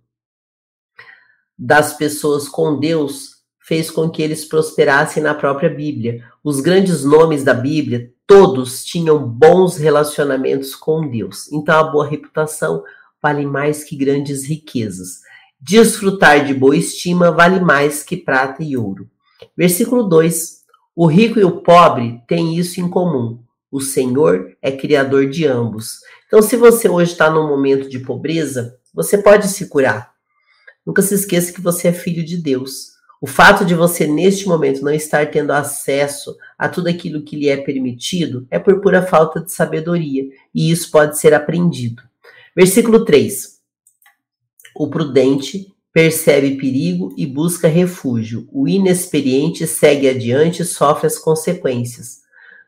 das 1.58 1.98
pessoas 1.98 2.48
com 2.48 2.80
Deus 2.80 3.36
fez 3.60 3.90
com 3.90 4.10
que 4.10 4.22
eles 4.22 4.46
prosperassem 4.46 5.22
na 5.22 5.34
própria 5.34 5.70
Bíblia. 5.70 6.24
Os 6.44 6.60
grandes 6.62 7.04
nomes 7.04 7.44
da 7.44 7.54
Bíblia, 7.54 8.14
todos 8.28 8.86
tinham 8.86 9.28
bons 9.28 9.78
relacionamentos 9.78 10.76
com 10.76 11.08
Deus. 11.10 11.52
Então, 11.52 11.78
a 11.78 11.84
boa 11.84 12.08
reputação 12.08 12.84
vale 13.22 13.46
mais 13.46 13.84
que 13.84 13.96
grandes 13.96 14.46
riquezas. 14.46 15.22
Desfrutar 15.60 16.46
de 16.46 16.54
boa 16.54 16.78
estima 16.78 17.32
vale 17.32 17.60
mais 17.60 18.04
que 18.04 18.16
prata 18.16 18.64
e 18.64 18.78
ouro. 18.78 19.10
Versículo 19.58 20.04
2: 20.04 20.65
O 20.96 21.08
rico 21.08 21.38
e 21.38 21.44
o 21.44 21.60
pobre 21.60 22.22
têm 22.26 22.58
isso 22.58 22.80
em 22.80 22.90
comum. 22.90 23.40
O 23.70 23.82
Senhor 23.82 24.56
é 24.62 24.72
criador 24.72 25.30
de 25.30 25.46
ambos. 25.46 26.00
Então, 26.26 26.42
se 26.42 26.56
você 26.56 26.88
hoje 26.88 27.12
está 27.12 27.30
num 27.30 27.50
momento 27.50 27.90
de 27.90 28.00
pobreza, 28.00 28.78
você 28.94 29.18
pode 29.18 29.50
se 29.50 29.68
curar. 29.68 30.14
Nunca 30.86 31.02
se 31.02 31.14
esqueça 31.14 31.52
que 31.52 31.60
você 31.60 31.90
é 31.90 31.92
filho 31.92 32.24
de 32.24 32.38
Deus. 32.38 32.94
O 33.20 33.28
fato 33.28 33.66
de 33.66 33.76
você, 33.76 34.08
neste 34.08 34.48
momento, 34.48 34.84
não 34.84 34.94
estar 34.94 35.30
tendo 35.30 35.52
acesso 35.52 36.34
a 36.58 36.70
tudo 36.70 36.88
aquilo 36.88 37.24
que 37.24 37.36
lhe 37.36 37.50
é 37.50 37.58
permitido 37.58 38.48
é 38.50 38.58
por 38.58 38.80
pura 38.80 39.06
falta 39.06 39.42
de 39.42 39.52
sabedoria, 39.52 40.24
e 40.54 40.72
isso 40.72 40.90
pode 40.92 41.20
ser 41.20 41.34
aprendido. 41.34 42.04
Versículo 42.56 43.04
3. 43.04 43.60
O 44.74 44.90
prudente 44.90 45.75
percebe 45.96 46.58
perigo 46.58 47.14
e 47.16 47.26
busca 47.26 47.70
refúgio. 47.70 48.50
O 48.52 48.68
inexperiente 48.68 49.66
segue 49.66 50.10
adiante 50.10 50.62
e 50.62 50.66
sofre 50.66 51.08
as 51.08 51.18
consequências. 51.18 52.18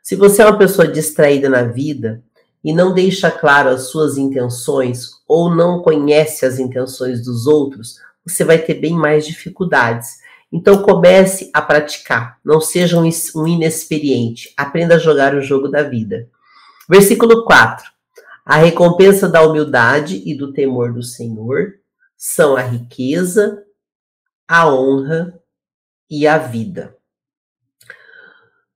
Se 0.01 0.15
você 0.15 0.41
é 0.41 0.45
uma 0.45 0.57
pessoa 0.57 0.87
distraída 0.87 1.49
na 1.49 1.63
vida 1.63 2.23
e 2.63 2.71
não 2.71 2.93
deixa 2.93 3.29
claro 3.29 3.67
as 3.67 3.89
suas 3.89 4.17
intenções 4.17 5.09
ou 5.27 5.53
não 5.53 5.81
conhece 5.81 6.45
as 6.45 6.57
intenções 6.57 7.21
dos 7.21 7.47
outros, 7.47 7.97
você 8.25 8.45
vai 8.45 8.59
ter 8.59 8.75
bem 8.75 8.93
mais 8.93 9.27
dificuldades. 9.27 10.19
Então 10.49 10.81
comece 10.81 11.51
a 11.53 11.61
praticar, 11.61 12.37
não 12.45 12.61
seja 12.61 12.97
um 12.97 13.45
inexperiente, 13.45 14.53
aprenda 14.55 14.95
a 14.95 14.99
jogar 14.99 15.35
o 15.35 15.41
jogo 15.41 15.67
da 15.67 15.83
vida. 15.83 16.29
Versículo 16.87 17.43
4. 17.43 17.91
A 18.45 18.55
recompensa 18.55 19.27
da 19.27 19.41
humildade 19.41 20.23
e 20.25 20.33
do 20.33 20.53
temor 20.53 20.93
do 20.93 21.03
Senhor 21.03 21.73
são 22.17 22.57
a 22.57 22.61
riqueza, 22.61 23.63
a 24.47 24.67
honra 24.67 25.39
e 26.09 26.25
a 26.25 26.39
vida. 26.39 26.97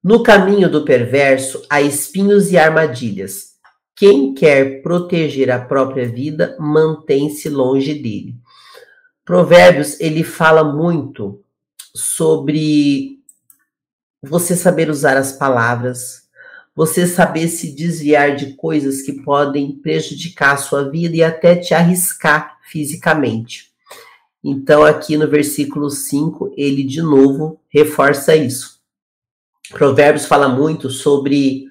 No 0.04 0.22
caminho 0.22 0.70
do 0.70 0.86
perverso 0.86 1.66
há 1.70 1.82
espinhos 1.82 2.52
e 2.52 2.58
armadilhas. 2.58 3.52
Quem 3.96 4.34
quer 4.34 4.82
proteger 4.82 5.52
a 5.52 5.64
própria 5.64 6.08
vida 6.08 6.56
mantém-se 6.60 7.50
longe 7.50 7.94
dele. 7.94 8.36
Provérbios 9.24 10.00
ele 10.00 10.24
fala 10.24 10.64
muito 10.64 11.44
sobre 11.94 13.20
você 14.22 14.56
saber 14.56 14.90
usar 14.90 15.18
as 15.18 15.34
palavras, 15.34 16.28
você 16.76 17.06
saber 17.06 17.48
se 17.48 17.76
desviar 17.76 18.36
de 18.36 18.54
coisas 18.54 19.02
que 19.02 19.22
podem 19.22 19.72
prejudicar 19.74 20.54
a 20.54 20.58
sua 20.58 20.90
vida 20.90 21.16
e 21.16 21.24
até 21.24 21.56
te 21.56 21.74
arriscar 21.74 22.58
fisicamente. 22.64 23.72
Então, 24.44 24.84
aqui 24.84 25.18
no 25.18 25.28
versículo 25.28 25.90
5, 25.90 26.54
ele 26.58 26.84
de 26.84 27.02
novo 27.02 27.60
reforça 27.70 28.36
isso. 28.36 28.80
Provérbios 29.70 30.26
fala 30.26 30.50
muito 30.50 30.90
sobre 30.90 31.66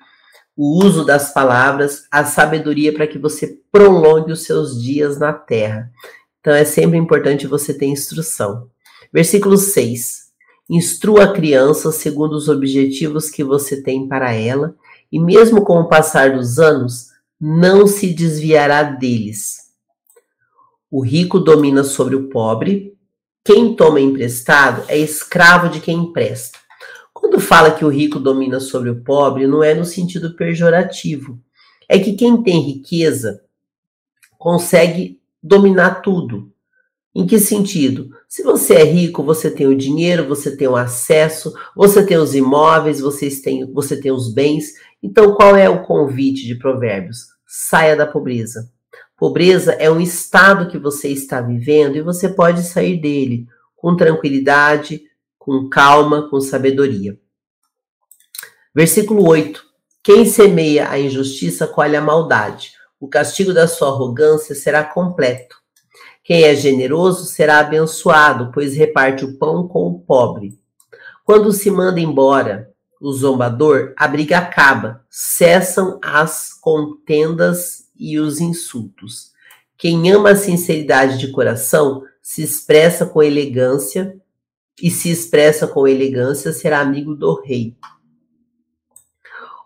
o 0.57 0.85
uso 0.85 1.05
das 1.05 1.33
palavras, 1.33 2.07
a 2.11 2.25
sabedoria 2.25 2.93
para 2.93 3.07
que 3.07 3.19
você 3.19 3.59
prolongue 3.73 4.33
os 4.33 4.45
seus 4.45 4.81
dias 4.81 5.19
na 5.19 5.33
terra. 5.33 5.91
Então, 6.41 6.53
é 6.53 6.65
sempre 6.65 6.97
importante 6.97 7.47
você 7.47 7.75
ter 7.75 7.87
instrução. 7.87 8.69
Versículo 9.13 9.57
6. 9.57 10.31
Instrua 10.69 11.25
a 11.25 11.33
criança 11.33 11.91
segundo 11.91 12.35
os 12.35 12.49
objetivos 12.49 13.29
que 13.29 13.43
você 13.43 13.83
tem 13.83 14.07
para 14.07 14.33
ela, 14.33 14.77
e 15.11 15.19
mesmo 15.19 15.65
com 15.65 15.81
o 15.81 15.89
passar 15.89 16.37
dos 16.37 16.59
anos, 16.59 17.09
não 17.41 17.87
se 17.87 18.13
desviará 18.13 18.83
deles. 18.83 19.71
O 20.91 21.01
rico 21.03 21.39
domina 21.39 21.85
sobre 21.85 22.17
o 22.17 22.29
pobre, 22.29 22.97
quem 23.45 23.75
toma 23.75 24.01
emprestado 24.01 24.85
é 24.89 24.99
escravo 24.99 25.69
de 25.69 25.81
quem 25.81 25.97
empresta. 25.97 26.59
Quando 27.13 27.41
fala 27.41 27.71
que 27.71 27.85
o 27.85 27.89
rico 27.89 28.19
domina 28.19 28.61
sobre 28.61 28.91
o 28.91 29.03
pobre, 29.03 29.47
não 29.47 29.63
é 29.63 29.75
no 29.75 29.85
sentido 29.85 30.35
pejorativo. 30.35 31.39
É 31.89 31.99
que 31.99 32.15
quem 32.15 32.43
tem 32.43 32.61
riqueza 32.61 33.43
consegue 34.39 35.21
dominar 35.43 36.03
tudo. 36.03 36.53
Em 37.15 37.27
que 37.27 37.39
sentido? 37.41 38.11
Se 38.29 38.43
você 38.43 38.75
é 38.75 38.85
rico, 38.85 39.23
você 39.23 39.51
tem 39.51 39.67
o 39.67 39.77
dinheiro, 39.77 40.29
você 40.29 40.57
tem 40.57 40.69
o 40.69 40.77
acesso, 40.77 41.53
você 41.75 42.07
tem 42.07 42.17
os 42.17 42.35
imóveis, 42.35 43.01
você 43.01 43.29
tem, 43.43 43.71
você 43.73 44.01
tem 44.01 44.13
os 44.13 44.33
bens. 44.33 44.75
Então, 45.03 45.35
qual 45.35 45.57
é 45.57 45.69
o 45.69 45.83
convite 45.83 46.47
de 46.47 46.55
Provérbios? 46.55 47.27
Saia 47.47 47.97
da 47.97 48.07
pobreza. 48.07 48.71
Pobreza 49.17 49.73
é 49.73 49.91
um 49.91 50.01
estado 50.01 50.69
que 50.69 50.79
você 50.79 51.09
está 51.09 51.41
vivendo 51.41 51.97
e 51.97 52.03
você 52.03 52.29
pode 52.29 52.63
sair 52.63 53.01
dele 53.01 53.47
com 53.77 53.97
tranquilidade, 53.97 55.03
com 55.39 55.69
calma, 55.69 56.29
com 56.29 56.41
sabedoria. 56.41 57.19
Versículo 58.75 59.27
8: 59.29 59.63
Quem 60.03 60.25
semeia 60.25 60.91
a 60.91 60.99
injustiça 60.99 61.67
colhe 61.67 61.97
a 61.97 62.01
maldade. 62.01 62.73
O 63.01 63.09
castigo 63.09 63.53
da 63.53 63.67
sua 63.67 63.89
arrogância 63.89 64.55
será 64.55 64.85
completo. 64.85 65.57
Quem 66.23 66.45
é 66.45 66.55
generoso 66.55 67.25
será 67.25 67.59
abençoado, 67.59 68.51
pois 68.53 68.77
reparte 68.77 69.25
o 69.25 69.39
pão 69.39 69.67
com 69.67 69.87
o 69.87 70.01
pobre. 70.01 70.59
Quando 71.25 71.53
se 71.53 71.71
manda 71.71 71.99
embora 71.99 72.71
o 73.01 73.13
zombador, 73.13 73.95
a 73.97 74.07
briga 74.07 74.39
acaba, 74.39 75.05
cessam 75.09 75.99
as 76.03 76.53
contendas 76.53 77.87
e 77.97 78.19
os 78.19 78.41
insultos. 78.41 79.31
Quem 79.79 80.13
ama 80.13 80.31
a 80.31 80.37
sinceridade 80.37 81.19
de 81.19 81.33
coração 81.33 82.03
se 82.21 82.43
expressa 82.43 83.07
com 83.07 83.23
elegância, 83.23 84.17
e 84.83 84.91
se 84.91 85.11
expressa 85.11 85.67
com 85.67 85.87
elegância 85.87 86.53
será 86.53 86.81
amigo 86.81 87.15
do 87.15 87.43
rei. 87.43 87.77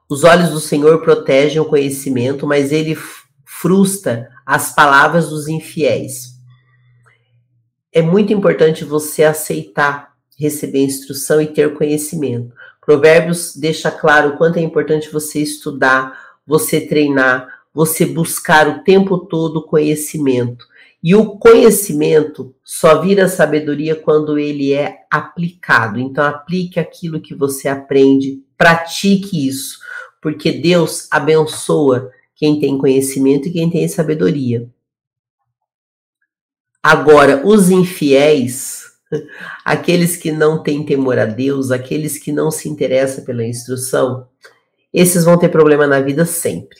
Os 0.08 0.24
olhos 0.24 0.50
do 0.50 0.58
Senhor 0.58 1.02
protegem 1.02 1.60
o 1.60 1.64
conhecimento, 1.64 2.46
mas 2.46 2.72
ele 2.72 2.96
frustra 3.44 4.28
as 4.44 4.74
palavras 4.74 5.28
dos 5.28 5.46
infiéis 5.46 6.34
é 7.94 8.02
muito 8.02 8.32
importante 8.32 8.84
você 8.84 9.22
aceitar 9.22 10.12
receber 10.36 10.82
instrução 10.82 11.40
e 11.40 11.46
ter 11.46 11.72
conhecimento. 11.74 12.52
Provérbios 12.84 13.56
deixa 13.56 13.90
claro 13.90 14.30
o 14.30 14.36
quanto 14.36 14.58
é 14.58 14.62
importante 14.62 15.10
você 15.10 15.40
estudar, 15.40 16.36
você 16.46 16.80
treinar, 16.80 17.48
você 17.72 18.06
buscar 18.06 18.68
o 18.68 18.84
tempo 18.84 19.18
todo 19.18 19.66
conhecimento. 19.66 20.66
E 21.02 21.14
o 21.14 21.36
conhecimento 21.36 22.54
só 22.64 23.00
vira 23.02 23.28
sabedoria 23.28 23.94
quando 23.94 24.38
ele 24.38 24.72
é 24.72 25.00
aplicado. 25.10 26.00
Então, 26.00 26.24
aplique 26.24 26.80
aquilo 26.80 27.20
que 27.20 27.34
você 27.34 27.68
aprende, 27.68 28.42
pratique 28.56 29.46
isso, 29.46 29.80
porque 30.22 30.50
Deus 30.50 31.06
abençoa 31.10 32.10
quem 32.34 32.58
tem 32.58 32.78
conhecimento 32.78 33.48
e 33.48 33.52
quem 33.52 33.68
tem 33.68 33.86
sabedoria. 33.86 34.66
Agora, 36.82 37.46
os 37.46 37.70
infiéis, 37.70 38.83
aqueles 39.64 40.16
que 40.16 40.30
não 40.30 40.62
têm 40.62 40.84
temor 40.84 41.18
a 41.18 41.26
Deus, 41.26 41.70
aqueles 41.70 42.18
que 42.18 42.32
não 42.32 42.50
se 42.50 42.68
interessam 42.68 43.24
pela 43.24 43.44
instrução, 43.44 44.28
esses 44.92 45.24
vão 45.24 45.38
ter 45.38 45.48
problema 45.48 45.86
na 45.86 46.00
vida 46.00 46.24
sempre. 46.24 46.78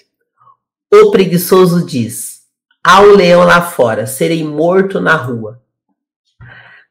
O 0.93 1.11
preguiçoso 1.11 1.85
diz: 1.85 2.43
Ao 2.83 3.07
leão 3.07 3.45
lá 3.45 3.61
fora, 3.61 4.07
serei 4.07 4.45
morto 4.45 5.01
na 5.01 5.17
rua. 5.17 5.61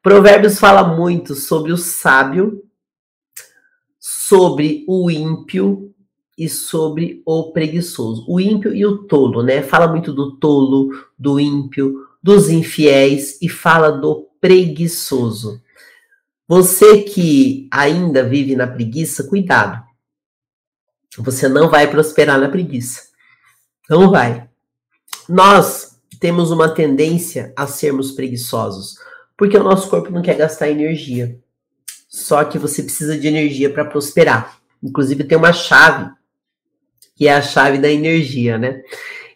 Provérbios 0.02 0.60
fala 0.60 0.84
muito 0.84 1.34
sobre 1.34 1.72
o 1.72 1.78
sábio, 1.78 2.62
sobre 3.98 4.84
o 4.86 5.10
ímpio 5.10 5.94
e 6.38 6.50
sobre 6.50 7.22
o 7.26 7.54
preguiçoso. 7.54 8.26
O 8.28 8.40
ímpio 8.40 8.76
e 8.76 8.86
o 8.86 9.04
tolo, 9.04 9.42
né? 9.42 9.62
Fala 9.62 9.88
muito 9.88 10.12
do 10.12 10.36
tolo, 10.36 10.90
do 11.18 11.40
ímpio, 11.40 12.06
dos 12.22 12.50
infiéis 12.50 13.42
e 13.42 13.48
fala 13.48 13.92
do 13.92 14.28
preguiçoso. 14.44 15.64
Você 16.46 17.04
que 17.04 17.70
ainda 17.72 18.28
vive 18.28 18.58
na 18.58 18.68
preguiça, 18.68 19.24
cuidado. 19.24 19.82
Você 21.18 21.48
não 21.48 21.70
vai 21.70 21.90
prosperar 21.90 22.38
na 22.38 22.50
preguiça. 22.50 23.04
Não 23.90 24.12
vai. 24.12 24.50
Nós 25.30 25.98
temos 26.20 26.52
uma 26.52 26.68
tendência 26.68 27.54
a 27.56 27.66
sermos 27.66 28.12
preguiçosos, 28.12 28.98
porque 29.38 29.56
o 29.56 29.64
nosso 29.64 29.90
corpo 29.90 30.12
não 30.12 30.22
quer 30.22 30.36
gastar 30.36 30.70
energia. 30.70 31.40
Só 32.10 32.44
que 32.44 32.60
você 32.60 32.84
precisa 32.84 33.18
de 33.18 33.26
energia 33.26 33.70
para 33.70 33.86
prosperar. 33.86 34.60
Inclusive 34.84 35.24
tem 35.24 35.38
uma 35.38 35.54
chave, 35.54 36.12
que 37.16 37.30
é 37.30 37.34
a 37.34 37.42
chave 37.42 37.78
da 37.78 37.90
energia, 37.90 38.58
né? 38.58 38.82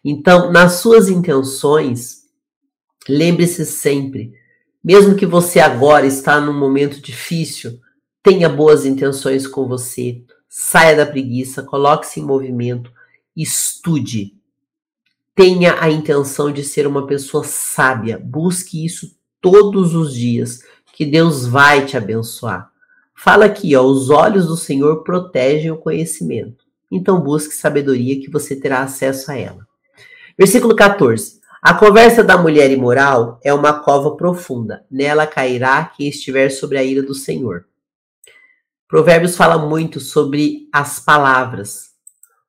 Então, 0.04 0.52
nas 0.52 0.74
suas 0.74 1.08
intenções, 1.08 2.24
lembre-se 3.08 3.66
sempre, 3.66 4.37
mesmo 4.88 5.16
que 5.16 5.26
você 5.26 5.60
agora 5.60 6.06
está 6.06 6.40
num 6.40 6.58
momento 6.58 7.02
difícil, 7.02 7.78
tenha 8.24 8.48
boas 8.48 8.86
intenções 8.86 9.46
com 9.46 9.68
você, 9.68 10.24
saia 10.48 10.96
da 10.96 11.06
preguiça, 11.06 11.62
coloque-se 11.62 12.22
em 12.22 12.24
movimento, 12.24 12.90
estude. 13.36 14.38
Tenha 15.36 15.76
a 15.82 15.92
intenção 15.92 16.54
de 16.54 16.64
ser 16.64 16.88
uma 16.88 17.06
pessoa 17.06 17.44
sábia, 17.44 18.18
busque 18.18 18.86
isso 18.86 19.14
todos 19.42 19.94
os 19.94 20.14
dias, 20.14 20.62
que 20.94 21.06
Deus 21.06 21.46
vai 21.46 21.86
te 21.86 21.98
abençoar. 21.98 22.72
Fala 23.14 23.44
aqui, 23.44 23.76
ó, 23.76 23.84
os 23.84 24.10
olhos 24.10 24.48
do 24.48 24.56
Senhor 24.56 25.04
protegem 25.04 25.70
o 25.70 25.78
conhecimento. 25.78 26.64
Então 26.90 27.20
busque 27.20 27.54
sabedoria 27.54 28.22
que 28.22 28.32
você 28.32 28.56
terá 28.56 28.84
acesso 28.84 29.32
a 29.32 29.36
ela. 29.36 29.68
Versículo 30.38 30.74
14. 30.74 31.42
A 31.68 31.74
conversa 31.74 32.24
da 32.24 32.38
mulher 32.38 32.72
imoral 32.72 33.42
é 33.44 33.54
uma 33.54 33.74
cova 33.74 34.16
profunda. 34.16 34.86
Nela 34.90 35.28
cairá 35.28 35.84
quem 35.84 36.08
estiver 36.08 36.50
sobre 36.50 36.78
a 36.78 36.84
ira 36.86 37.04
do 37.04 37.14
Senhor. 37.14 37.66
Provérbios 38.88 39.36
fala 39.36 39.58
muito 39.58 40.00
sobre 40.00 40.70
as 40.72 40.98
palavras, 40.98 41.90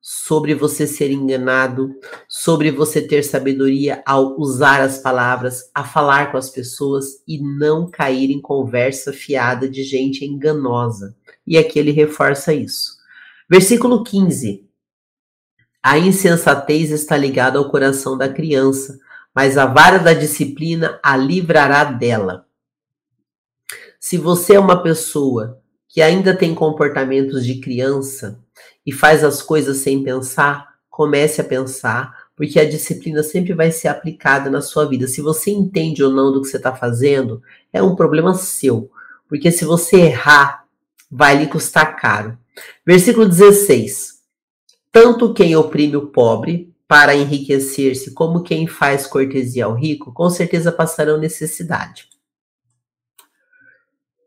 sobre 0.00 0.54
você 0.54 0.86
ser 0.86 1.10
enganado, 1.10 1.96
sobre 2.28 2.70
você 2.70 3.02
ter 3.02 3.24
sabedoria 3.24 4.04
ao 4.06 4.38
usar 4.38 4.80
as 4.80 4.98
palavras, 4.98 5.68
a 5.74 5.82
falar 5.82 6.30
com 6.30 6.38
as 6.38 6.48
pessoas 6.48 7.20
e 7.26 7.42
não 7.42 7.90
cair 7.90 8.30
em 8.30 8.40
conversa 8.40 9.12
fiada 9.12 9.68
de 9.68 9.82
gente 9.82 10.24
enganosa. 10.24 11.16
E 11.44 11.58
aqui 11.58 11.80
ele 11.80 11.90
reforça 11.90 12.54
isso. 12.54 12.92
Versículo 13.50 14.04
15. 14.04 14.64
A 15.82 15.98
insensatez 15.98 16.92
está 16.92 17.16
ligada 17.16 17.58
ao 17.58 17.68
coração 17.68 18.16
da 18.16 18.28
criança, 18.28 18.96
mas 19.38 19.56
a 19.56 19.66
vara 19.66 20.00
da 20.00 20.12
disciplina 20.12 20.98
a 21.00 21.16
livrará 21.16 21.84
dela. 21.84 22.44
Se 24.00 24.18
você 24.18 24.54
é 24.54 24.58
uma 24.58 24.82
pessoa 24.82 25.60
que 25.86 26.02
ainda 26.02 26.36
tem 26.36 26.52
comportamentos 26.56 27.46
de 27.46 27.60
criança 27.60 28.40
e 28.84 28.90
faz 28.90 29.22
as 29.22 29.40
coisas 29.40 29.76
sem 29.76 30.02
pensar, 30.02 30.74
comece 30.90 31.40
a 31.40 31.44
pensar, 31.44 32.12
porque 32.34 32.58
a 32.58 32.68
disciplina 32.68 33.22
sempre 33.22 33.52
vai 33.54 33.70
ser 33.70 33.86
aplicada 33.86 34.50
na 34.50 34.60
sua 34.60 34.86
vida. 34.86 35.06
Se 35.06 35.20
você 35.20 35.52
entende 35.52 36.02
ou 36.02 36.10
não 36.10 36.32
do 36.32 36.42
que 36.42 36.48
você 36.48 36.56
está 36.56 36.74
fazendo, 36.74 37.40
é 37.72 37.80
um 37.80 37.94
problema 37.94 38.34
seu, 38.34 38.90
porque 39.28 39.52
se 39.52 39.64
você 39.64 39.98
errar, 39.98 40.64
vai 41.08 41.38
lhe 41.38 41.46
custar 41.46 41.94
caro. 41.94 42.36
Versículo 42.84 43.28
16: 43.28 44.18
Tanto 44.90 45.32
quem 45.32 45.54
oprime 45.54 45.94
o 45.94 46.08
pobre 46.08 46.74
para 46.88 47.14
enriquecer-se, 47.14 48.14
como 48.14 48.42
quem 48.42 48.66
faz 48.66 49.06
cortesia 49.06 49.66
ao 49.66 49.74
rico, 49.74 50.10
com 50.12 50.30
certeza 50.30 50.72
passarão 50.72 51.18
necessidade. 51.18 52.08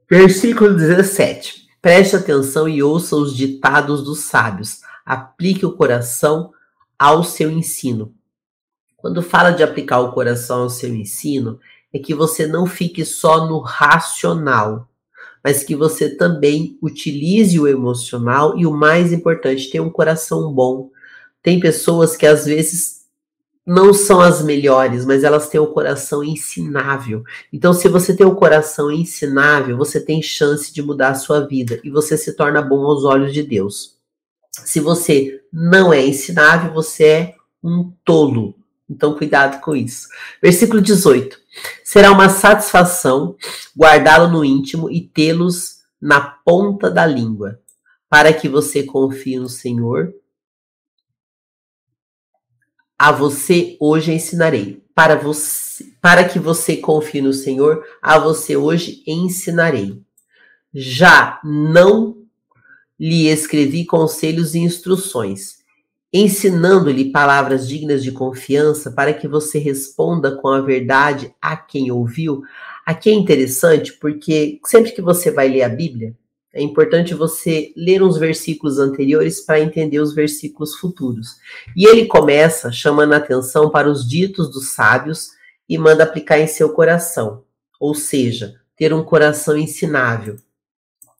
Versículo 0.07 0.75
17. 0.75 1.67
Preste 1.81 2.15
atenção 2.15 2.69
e 2.69 2.83
ouça 2.83 3.15
os 3.15 3.35
ditados 3.35 4.03
dos 4.03 4.19
sábios. 4.19 4.81
Aplique 5.03 5.65
o 5.65 5.75
coração 5.75 6.51
ao 6.99 7.23
seu 7.23 7.49
ensino. 7.49 8.13
Quando 8.95 9.23
fala 9.23 9.49
de 9.49 9.63
aplicar 9.63 9.99
o 10.01 10.11
coração 10.11 10.61
ao 10.61 10.69
seu 10.69 10.93
ensino, 10.93 11.59
é 11.91 11.97
que 11.97 12.13
você 12.13 12.45
não 12.45 12.67
fique 12.67 13.03
só 13.03 13.47
no 13.47 13.59
racional, 13.59 14.87
mas 15.43 15.63
que 15.63 15.75
você 15.75 16.15
também 16.15 16.77
utilize 16.79 17.59
o 17.59 17.67
emocional 17.67 18.55
e 18.55 18.67
o 18.67 18.71
mais 18.71 19.11
importante, 19.11 19.71
tenha 19.71 19.83
um 19.83 19.89
coração 19.89 20.53
bom. 20.53 20.91
Tem 21.41 21.59
pessoas 21.59 22.15
que 22.15 22.25
às 22.25 22.45
vezes 22.45 23.01
não 23.65 23.93
são 23.93 24.19
as 24.19 24.41
melhores, 24.43 25.05
mas 25.05 25.23
elas 25.23 25.47
têm 25.47 25.59
o 25.59 25.67
coração 25.67 26.23
ensinável. 26.23 27.23
Então, 27.53 27.73
se 27.73 27.87
você 27.87 28.15
tem 28.15 28.25
o 28.25 28.35
coração 28.35 28.91
ensinável, 28.91 29.77
você 29.77 29.99
tem 29.99 30.21
chance 30.21 30.73
de 30.73 30.81
mudar 30.81 31.09
a 31.09 31.15
sua 31.15 31.41
vida 31.45 31.79
e 31.83 31.89
você 31.89 32.17
se 32.17 32.35
torna 32.35 32.61
bom 32.61 32.83
aos 32.85 33.03
olhos 33.03 33.33
de 33.33 33.43
Deus. 33.43 33.95
Se 34.51 34.79
você 34.79 35.41
não 35.53 35.93
é 35.93 36.05
ensinável, 36.05 36.73
você 36.73 37.05
é 37.05 37.35
um 37.63 37.91
tolo. 38.03 38.55
Então, 38.89 39.15
cuidado 39.15 39.61
com 39.61 39.75
isso. 39.75 40.09
Versículo 40.41 40.81
18. 40.81 41.39
Será 41.83 42.11
uma 42.11 42.29
satisfação 42.29 43.35
guardá-lo 43.77 44.29
no 44.29 44.43
íntimo 44.43 44.89
e 44.89 45.01
tê-los 45.01 45.81
na 46.01 46.19
ponta 46.19 46.89
da 46.89 47.05
língua, 47.05 47.59
para 48.09 48.33
que 48.33 48.49
você 48.49 48.83
confie 48.83 49.37
no 49.39 49.47
Senhor 49.47 50.13
a 53.01 53.11
você 53.11 53.77
hoje 53.79 54.13
ensinarei. 54.13 54.83
Para, 54.93 55.15
você, 55.15 55.83
para 55.99 56.23
que 56.23 56.37
você 56.37 56.77
confie 56.77 57.19
no 57.19 57.33
Senhor, 57.33 57.83
a 57.99 58.19
você 58.19 58.55
hoje 58.55 59.01
ensinarei. 59.07 59.99
Já 60.71 61.39
não 61.43 62.17
lhe 62.99 63.27
escrevi 63.27 63.85
conselhos 63.85 64.53
e 64.53 64.59
instruções, 64.59 65.63
ensinando-lhe 66.13 67.11
palavras 67.11 67.67
dignas 67.67 68.03
de 68.03 68.11
confiança 68.11 68.91
para 68.91 69.15
que 69.15 69.27
você 69.27 69.57
responda 69.57 70.35
com 70.35 70.49
a 70.49 70.61
verdade 70.61 71.33
a 71.41 71.57
quem 71.57 71.89
ouviu. 71.89 72.43
Aqui 72.85 73.09
é 73.09 73.13
interessante 73.13 73.93
porque 73.93 74.59
sempre 74.63 74.91
que 74.91 75.01
você 75.01 75.31
vai 75.31 75.49
ler 75.49 75.63
a 75.63 75.69
Bíblia, 75.69 76.15
é 76.53 76.61
importante 76.61 77.13
você 77.13 77.71
ler 77.77 78.03
uns 78.03 78.17
versículos 78.17 78.77
anteriores 78.77 79.39
para 79.41 79.61
entender 79.61 79.99
os 79.99 80.13
versículos 80.13 80.75
futuros. 80.75 81.37
E 81.75 81.87
ele 81.87 82.05
começa 82.05 82.71
chamando 82.71 83.13
a 83.13 83.17
atenção 83.17 83.69
para 83.69 83.89
os 83.89 84.07
ditos 84.07 84.51
dos 84.51 84.73
sábios 84.73 85.29
e 85.67 85.77
manda 85.77 86.03
aplicar 86.03 86.39
em 86.39 86.47
seu 86.47 86.69
coração, 86.73 87.43
ou 87.79 87.95
seja, 87.95 88.55
ter 88.75 88.93
um 88.93 89.03
coração 89.03 89.57
ensinável. 89.57 90.35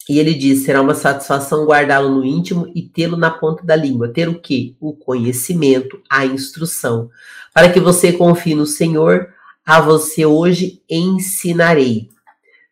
E 0.10 0.20
ele 0.20 0.34
diz: 0.34 0.66
será 0.66 0.82
uma 0.82 0.96
satisfação 0.96 1.66
guardá-lo 1.66 2.10
no 2.10 2.26
íntimo 2.26 2.70
e 2.76 2.82
tê-lo 2.82 3.16
na 3.16 3.32
ponta 3.32 3.66
da 3.66 3.76
língua. 3.76 4.10
Ter 4.10 4.28
o 4.28 4.40
quê? 4.40 4.76
O 4.82 4.94
conhecimento, 4.94 6.02
a 6.10 6.26
instrução. 6.26 7.10
Para 7.54 7.72
que 7.72 7.80
você 7.80 8.12
confie 8.12 8.56
no 8.56 8.66
Senhor, 8.66 9.30
a 9.66 9.80
você 9.80 10.26
hoje 10.26 10.82
ensinarei 10.90 12.10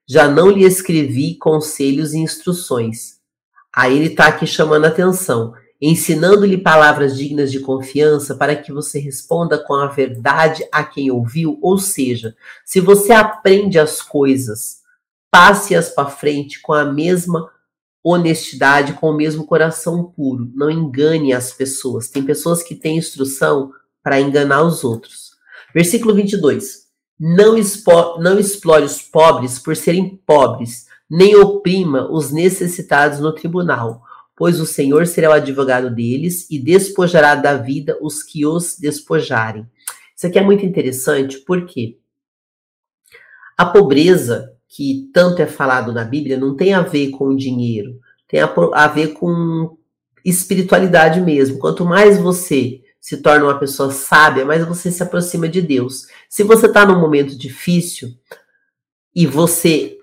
já 0.09 0.27
não 0.27 0.49
lhe 0.49 0.65
escrevi 0.65 1.35
conselhos 1.35 2.15
e 2.15 2.17
instruções. 2.17 3.19
Aí 3.71 3.95
ele 3.95 4.07
está 4.07 4.25
aqui 4.25 4.47
chamando 4.47 4.85
atenção, 4.85 5.53
ensinando-lhe 5.79 6.57
palavras 6.57 7.15
dignas 7.15 7.51
de 7.51 7.59
confiança 7.59 8.33
para 8.33 8.55
que 8.55 8.73
você 8.73 8.97
responda 8.97 9.63
com 9.63 9.75
a 9.75 9.85
verdade 9.85 10.67
a 10.71 10.83
quem 10.83 11.11
ouviu. 11.11 11.59
Ou 11.61 11.77
seja, 11.77 12.35
se 12.65 12.79
você 12.79 13.13
aprende 13.13 13.77
as 13.77 14.01
coisas, 14.01 14.79
passe-as 15.29 15.89
para 15.89 16.09
frente 16.09 16.59
com 16.59 16.73
a 16.73 16.83
mesma 16.83 17.47
honestidade, 18.03 18.93
com 18.93 19.11
o 19.11 19.15
mesmo 19.15 19.45
coração 19.45 20.05
puro. 20.05 20.51
Não 20.55 20.71
engane 20.71 21.33
as 21.33 21.53
pessoas. 21.53 22.09
Tem 22.09 22.23
pessoas 22.23 22.63
que 22.63 22.73
têm 22.73 22.97
instrução 22.97 23.71
para 24.01 24.19
enganar 24.19 24.63
os 24.63 24.83
outros. 24.83 25.33
Versículo 25.71 26.15
22. 26.15 26.88
Não, 27.19 27.55
não 28.19 28.39
explore 28.39 28.83
os 28.85 29.01
pobres 29.01 29.59
por 29.59 29.75
serem 29.75 30.19
pobres, 30.25 30.87
nem 31.09 31.35
oprima 31.35 32.09
os 32.09 32.31
necessitados 32.31 33.19
no 33.19 33.33
tribunal, 33.33 34.01
pois 34.35 34.59
o 34.61 34.65
Senhor 34.65 35.05
será 35.05 35.29
o 35.29 35.33
advogado 35.33 35.93
deles 35.93 36.49
e 36.49 36.57
despojará 36.57 37.35
da 37.35 37.55
vida 37.55 37.97
os 38.01 38.23
que 38.23 38.45
os 38.45 38.77
despojarem. 38.79 39.67
Isso 40.15 40.27
aqui 40.27 40.39
é 40.39 40.41
muito 40.41 40.65
interessante, 40.65 41.39
porque 41.39 41.97
a 43.57 43.65
pobreza, 43.65 44.53
que 44.67 45.09
tanto 45.13 45.41
é 45.41 45.45
falado 45.45 45.91
na 45.91 46.05
Bíblia, 46.05 46.37
não 46.37 46.55
tem 46.55 46.73
a 46.73 46.81
ver 46.81 47.09
com 47.09 47.35
dinheiro, 47.35 47.99
tem 48.27 48.39
a, 48.39 48.53
a 48.73 48.87
ver 48.87 49.09
com 49.09 49.77
espiritualidade 50.23 51.19
mesmo. 51.19 51.59
Quanto 51.59 51.83
mais 51.83 52.17
você 52.17 52.81
se 52.99 53.17
torna 53.17 53.45
uma 53.45 53.59
pessoa 53.59 53.91
sábia, 53.91 54.45
mais 54.45 54.65
você 54.65 54.91
se 54.91 55.01
aproxima 55.01 55.47
de 55.47 55.61
Deus. 55.61 56.07
Se 56.29 56.43
você 56.43 56.67
está 56.67 56.85
num 56.85 56.99
momento 56.99 57.37
difícil 57.37 58.13
e 59.15 59.25
você 59.25 59.97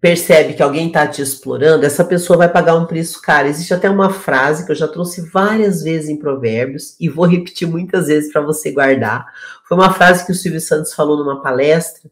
percebe 0.00 0.54
que 0.54 0.62
alguém 0.62 0.88
está 0.88 1.06
te 1.06 1.22
explorando, 1.22 1.86
essa 1.86 2.04
pessoa 2.04 2.36
vai 2.36 2.48
pagar 2.48 2.74
um 2.74 2.86
preço 2.86 3.22
caro. 3.22 3.46
Existe 3.46 3.72
até 3.72 3.88
uma 3.88 4.10
frase 4.10 4.66
que 4.66 4.72
eu 4.72 4.76
já 4.76 4.88
trouxe 4.88 5.20
várias 5.30 5.82
vezes 5.82 6.08
em 6.08 6.18
Provérbios 6.18 6.96
e 6.98 7.08
vou 7.08 7.24
repetir 7.24 7.68
muitas 7.68 8.08
vezes 8.08 8.32
para 8.32 8.42
você 8.42 8.72
guardar. 8.72 9.24
Foi 9.66 9.76
uma 9.76 9.94
frase 9.94 10.26
que 10.26 10.32
o 10.32 10.34
Silvio 10.34 10.60
Santos 10.60 10.92
falou 10.92 11.16
numa 11.16 11.40
palestra 11.40 12.10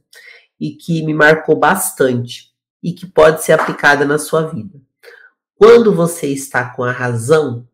e 0.58 0.70
que 0.70 1.04
me 1.04 1.12
marcou 1.12 1.56
bastante 1.56 2.50
e 2.80 2.92
que 2.92 3.06
pode 3.06 3.44
ser 3.44 3.52
aplicada 3.52 4.04
na 4.04 4.18
sua 4.18 4.42
vida. 4.42 4.80
Quando 5.56 5.92
você 5.92 6.28
está 6.28 6.70
com 6.70 6.84
a 6.84 6.92
razão, 6.92 7.66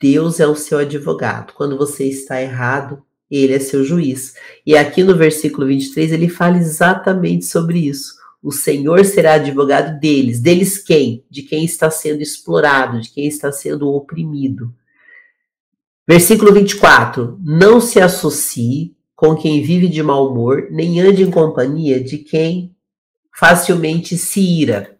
Deus 0.00 0.40
é 0.40 0.46
o 0.46 0.56
seu 0.56 0.78
advogado. 0.78 1.52
Quando 1.54 1.76
você 1.76 2.04
está 2.04 2.40
errado, 2.40 3.02
ele 3.30 3.54
é 3.54 3.58
seu 3.58 3.84
juiz. 3.84 4.34
E 4.66 4.76
aqui 4.76 5.02
no 5.02 5.16
versículo 5.16 5.66
23 5.66 6.12
ele 6.12 6.28
fala 6.28 6.58
exatamente 6.58 7.46
sobre 7.46 7.78
isso 7.78 8.24
o 8.44 8.52
Senhor 8.52 9.02
será 9.06 9.34
advogado 9.34 9.98
deles. 9.98 10.38
Deles 10.38 10.76
quem? 10.76 11.24
De 11.30 11.40
quem 11.40 11.64
está 11.64 11.90
sendo 11.90 12.20
explorado, 12.20 13.00
de 13.00 13.08
quem 13.10 13.26
está 13.26 13.50
sendo 13.50 13.88
oprimido. 13.88 14.70
Versículo 16.06 16.52
24: 16.52 17.40
Não 17.42 17.80
se 17.80 17.98
associe 17.98 18.94
com 19.16 19.34
quem 19.34 19.62
vive 19.62 19.88
de 19.88 20.02
mau 20.02 20.30
humor, 20.30 20.68
nem 20.70 21.00
ande 21.00 21.22
em 21.22 21.30
companhia 21.30 22.04
de 22.04 22.18
quem 22.18 22.76
facilmente 23.34 24.18
se 24.18 24.40
ira. 24.40 24.93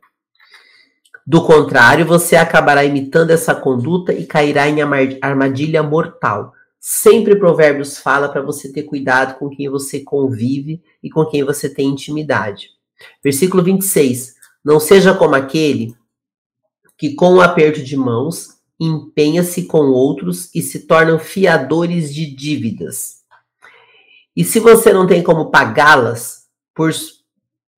Do 1.27 1.43
contrário, 1.47 2.05
você 2.05 2.37
acabará 2.37 2.85
imitando 2.85 3.31
essa 3.31 3.55
conduta 3.55 4.13
e 4.13 4.27
cairá 4.27 4.69
em 4.69 4.81
armadilha 5.23 5.83
mortal. 5.83 6.53
Sempre 6.79 7.37
Provérbios 7.37 7.99
fala 7.99 8.29
para 8.29 8.43
você 8.43 8.71
ter 8.71 8.83
cuidado 8.83 9.39
com 9.39 9.49
quem 9.49 9.71
você 9.71 10.01
convive 10.01 10.83
e 11.03 11.09
com 11.09 11.25
quem 11.25 11.43
você 11.43 11.67
tem 11.69 11.89
intimidade. 11.89 12.69
Versículo 13.23 13.63
26. 13.63 14.35
Não 14.63 14.79
seja 14.79 15.15
como 15.15 15.35
aquele 15.35 15.97
que, 16.99 17.15
com 17.15 17.33
o 17.33 17.37
um 17.37 17.41
aperto 17.41 17.83
de 17.83 17.97
mãos, 17.97 18.59
empenha-se 18.79 19.65
com 19.65 19.87
outros 19.87 20.55
e 20.55 20.61
se 20.61 20.81
tornam 20.81 21.19
fiadores 21.19 22.15
de 22.15 22.27
dívidas. 22.27 23.23
E 24.37 24.45
se 24.45 24.61
você 24.61 24.93
não 24.93 25.07
tem 25.07 25.23
como 25.23 25.51
pagá-las, 25.51 26.45
por, 26.75 26.93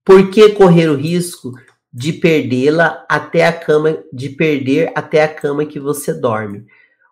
por 0.04 0.30
que 0.30 0.50
correr 0.50 0.88
o 0.88 0.96
risco 0.96 1.52
de 1.96 2.12
perdê-la 2.12 3.06
até 3.08 3.46
a 3.46 3.52
cama, 3.54 3.96
de 4.12 4.28
perder 4.28 4.92
até 4.94 5.22
a 5.22 5.34
cama 5.34 5.64
que 5.64 5.80
você 5.80 6.12
dorme? 6.12 6.66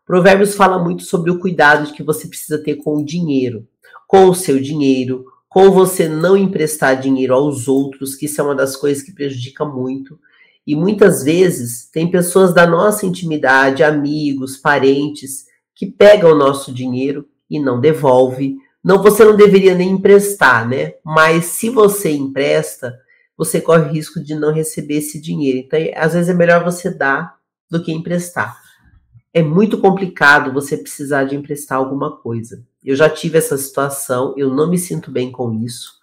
Provérbios 0.04 0.54
fala 0.54 0.78
muito 0.78 1.04
sobre 1.04 1.30
o 1.30 1.38
cuidado 1.38 1.90
que 1.94 2.02
você 2.02 2.28
precisa 2.28 2.62
ter 2.62 2.74
com 2.74 2.98
o 2.98 3.04
dinheiro, 3.04 3.66
com 4.06 4.26
o 4.26 4.34
seu 4.34 4.60
dinheiro, 4.60 5.24
com 5.48 5.70
você 5.70 6.06
não 6.06 6.36
emprestar 6.36 7.00
dinheiro 7.00 7.32
aos 7.32 7.66
outros, 7.66 8.14
que 8.14 8.26
isso 8.26 8.38
é 8.42 8.44
uma 8.44 8.54
das 8.54 8.76
coisas 8.76 9.02
que 9.02 9.14
prejudica 9.14 9.64
muito. 9.64 10.18
E 10.66 10.76
muitas 10.76 11.24
vezes 11.24 11.88
tem 11.90 12.10
pessoas 12.10 12.52
da 12.52 12.66
nossa 12.66 13.06
intimidade, 13.06 13.82
amigos, 13.82 14.58
parentes, 14.58 15.46
que 15.74 15.86
pegam 15.86 16.32
o 16.32 16.38
nosso 16.38 16.70
dinheiro 16.70 17.26
e 17.48 17.58
não 17.58 17.80
devolve. 17.80 18.58
Não, 18.84 19.02
você 19.02 19.24
não 19.24 19.34
deveria 19.34 19.74
nem 19.74 19.92
emprestar, 19.92 20.68
né? 20.68 20.92
Mas 21.02 21.46
se 21.46 21.70
você 21.70 22.10
empresta, 22.10 22.94
você 23.36 23.60
corre 23.60 23.82
o 23.82 23.92
risco 23.92 24.22
de 24.22 24.34
não 24.34 24.52
receber 24.52 24.96
esse 24.96 25.20
dinheiro. 25.20 25.58
Então, 25.58 25.78
às 25.96 26.14
vezes 26.14 26.28
é 26.28 26.34
melhor 26.34 26.64
você 26.64 26.90
dar 26.90 27.36
do 27.70 27.82
que 27.82 27.92
emprestar. 27.92 28.56
É 29.32 29.42
muito 29.42 29.78
complicado 29.78 30.52
você 30.52 30.76
precisar 30.76 31.24
de 31.24 31.34
emprestar 31.34 31.78
alguma 31.78 32.16
coisa. 32.16 32.64
Eu 32.84 32.94
já 32.94 33.10
tive 33.10 33.38
essa 33.38 33.56
situação, 33.56 34.34
eu 34.36 34.54
não 34.54 34.70
me 34.70 34.78
sinto 34.78 35.10
bem 35.10 35.32
com 35.32 35.52
isso. 35.52 35.94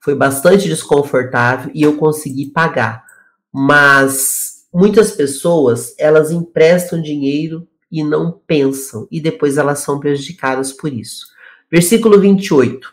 Foi 0.00 0.14
bastante 0.14 0.66
desconfortável 0.66 1.70
e 1.74 1.82
eu 1.82 1.96
consegui 1.98 2.46
pagar. 2.46 3.04
Mas 3.52 4.66
muitas 4.72 5.12
pessoas, 5.12 5.94
elas 5.98 6.30
emprestam 6.30 7.02
dinheiro 7.02 7.68
e 7.92 8.04
não 8.04 8.30
pensam, 8.46 9.08
e 9.10 9.20
depois 9.20 9.58
elas 9.58 9.80
são 9.80 9.98
prejudicadas 9.98 10.72
por 10.72 10.92
isso. 10.92 11.26
Versículo 11.70 12.18
28. 12.18 12.92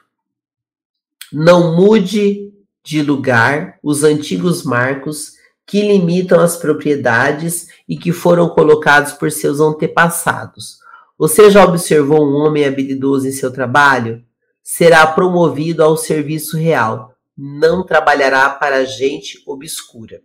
Não 1.31 1.75
mude 1.75 2.51
de 2.87 3.01
lugar 3.01 3.77
os 3.83 4.03
antigos 4.03 4.63
marcos 4.63 5.33
que 5.65 5.81
limitam 5.81 6.39
as 6.39 6.55
propriedades 6.55 7.67
e 7.87 7.97
que 7.97 8.11
foram 8.11 8.49
colocados 8.49 9.13
por 9.13 9.31
seus 9.31 9.59
antepassados 9.59 10.77
você 11.17 11.49
já 11.49 11.65
observou 11.65 12.23
um 12.23 12.35
homem 12.35 12.63
habilidoso 12.63 13.27
em 13.27 13.31
seu 13.31 13.51
trabalho? 13.51 14.23
Será 14.61 15.07
promovido 15.07 15.83
ao 15.83 15.97
serviço 15.97 16.57
real, 16.57 17.15
não 17.35 17.83
trabalhará 17.83 18.49
para 18.51 18.85
gente 18.85 19.41
obscura. 19.47 20.21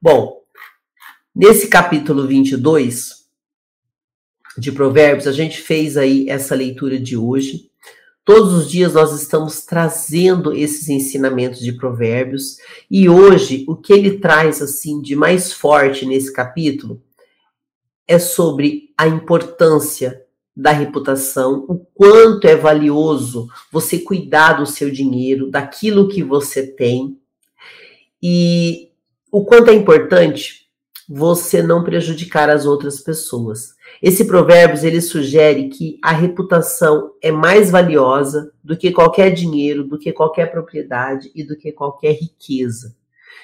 Bom, 0.00 0.40
nesse 1.34 1.66
capítulo 1.66 2.28
22 2.28 3.26
de 4.56 4.70
Provérbios, 4.70 5.26
a 5.26 5.32
gente 5.32 5.60
fez 5.60 5.96
aí 5.96 6.28
essa 6.28 6.54
leitura 6.54 7.00
de 7.00 7.16
hoje. 7.16 7.68
Todos 8.28 8.52
os 8.52 8.70
dias 8.70 8.92
nós 8.92 9.18
estamos 9.18 9.62
trazendo 9.62 10.54
esses 10.54 10.86
ensinamentos 10.90 11.60
de 11.60 11.72
Provérbios 11.72 12.58
e 12.90 13.08
hoje 13.08 13.64
o 13.66 13.74
que 13.74 13.90
ele 13.90 14.18
traz 14.18 14.60
assim 14.60 15.00
de 15.00 15.16
mais 15.16 15.50
forte 15.50 16.04
nesse 16.04 16.30
capítulo 16.30 17.02
é 18.06 18.18
sobre 18.18 18.92
a 18.98 19.08
importância 19.08 20.22
da 20.54 20.72
reputação, 20.72 21.64
o 21.70 21.78
quanto 21.78 22.46
é 22.46 22.54
valioso 22.54 23.48
você 23.72 23.98
cuidar 23.98 24.58
do 24.58 24.66
seu 24.66 24.90
dinheiro, 24.90 25.50
daquilo 25.50 26.06
que 26.06 26.22
você 26.22 26.66
tem, 26.66 27.18
e 28.22 28.90
o 29.32 29.42
quanto 29.42 29.70
é 29.70 29.74
importante 29.74 30.68
você 31.08 31.62
não 31.62 31.82
prejudicar 31.82 32.50
as 32.50 32.66
outras 32.66 33.00
pessoas. 33.00 33.77
Esse 34.02 34.24
provérbios 34.24 34.84
ele 34.84 35.00
sugere 35.00 35.68
que 35.68 35.98
a 36.02 36.12
reputação 36.12 37.12
é 37.22 37.30
mais 37.30 37.70
valiosa 37.70 38.52
do 38.62 38.76
que 38.76 38.92
qualquer 38.92 39.30
dinheiro, 39.30 39.84
do 39.84 39.98
que 39.98 40.12
qualquer 40.12 40.50
propriedade 40.50 41.30
e 41.34 41.42
do 41.42 41.56
que 41.56 41.72
qualquer 41.72 42.12
riqueza. 42.12 42.94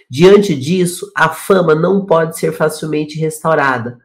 Diante 0.09 0.55
disso, 0.55 1.11
a 1.17 1.29
fama 1.29 1.75
não 1.75 2.05
pode 2.05 2.39
ser 2.39 2.53
facilmente 2.53 3.19
restaurada, 3.19 3.99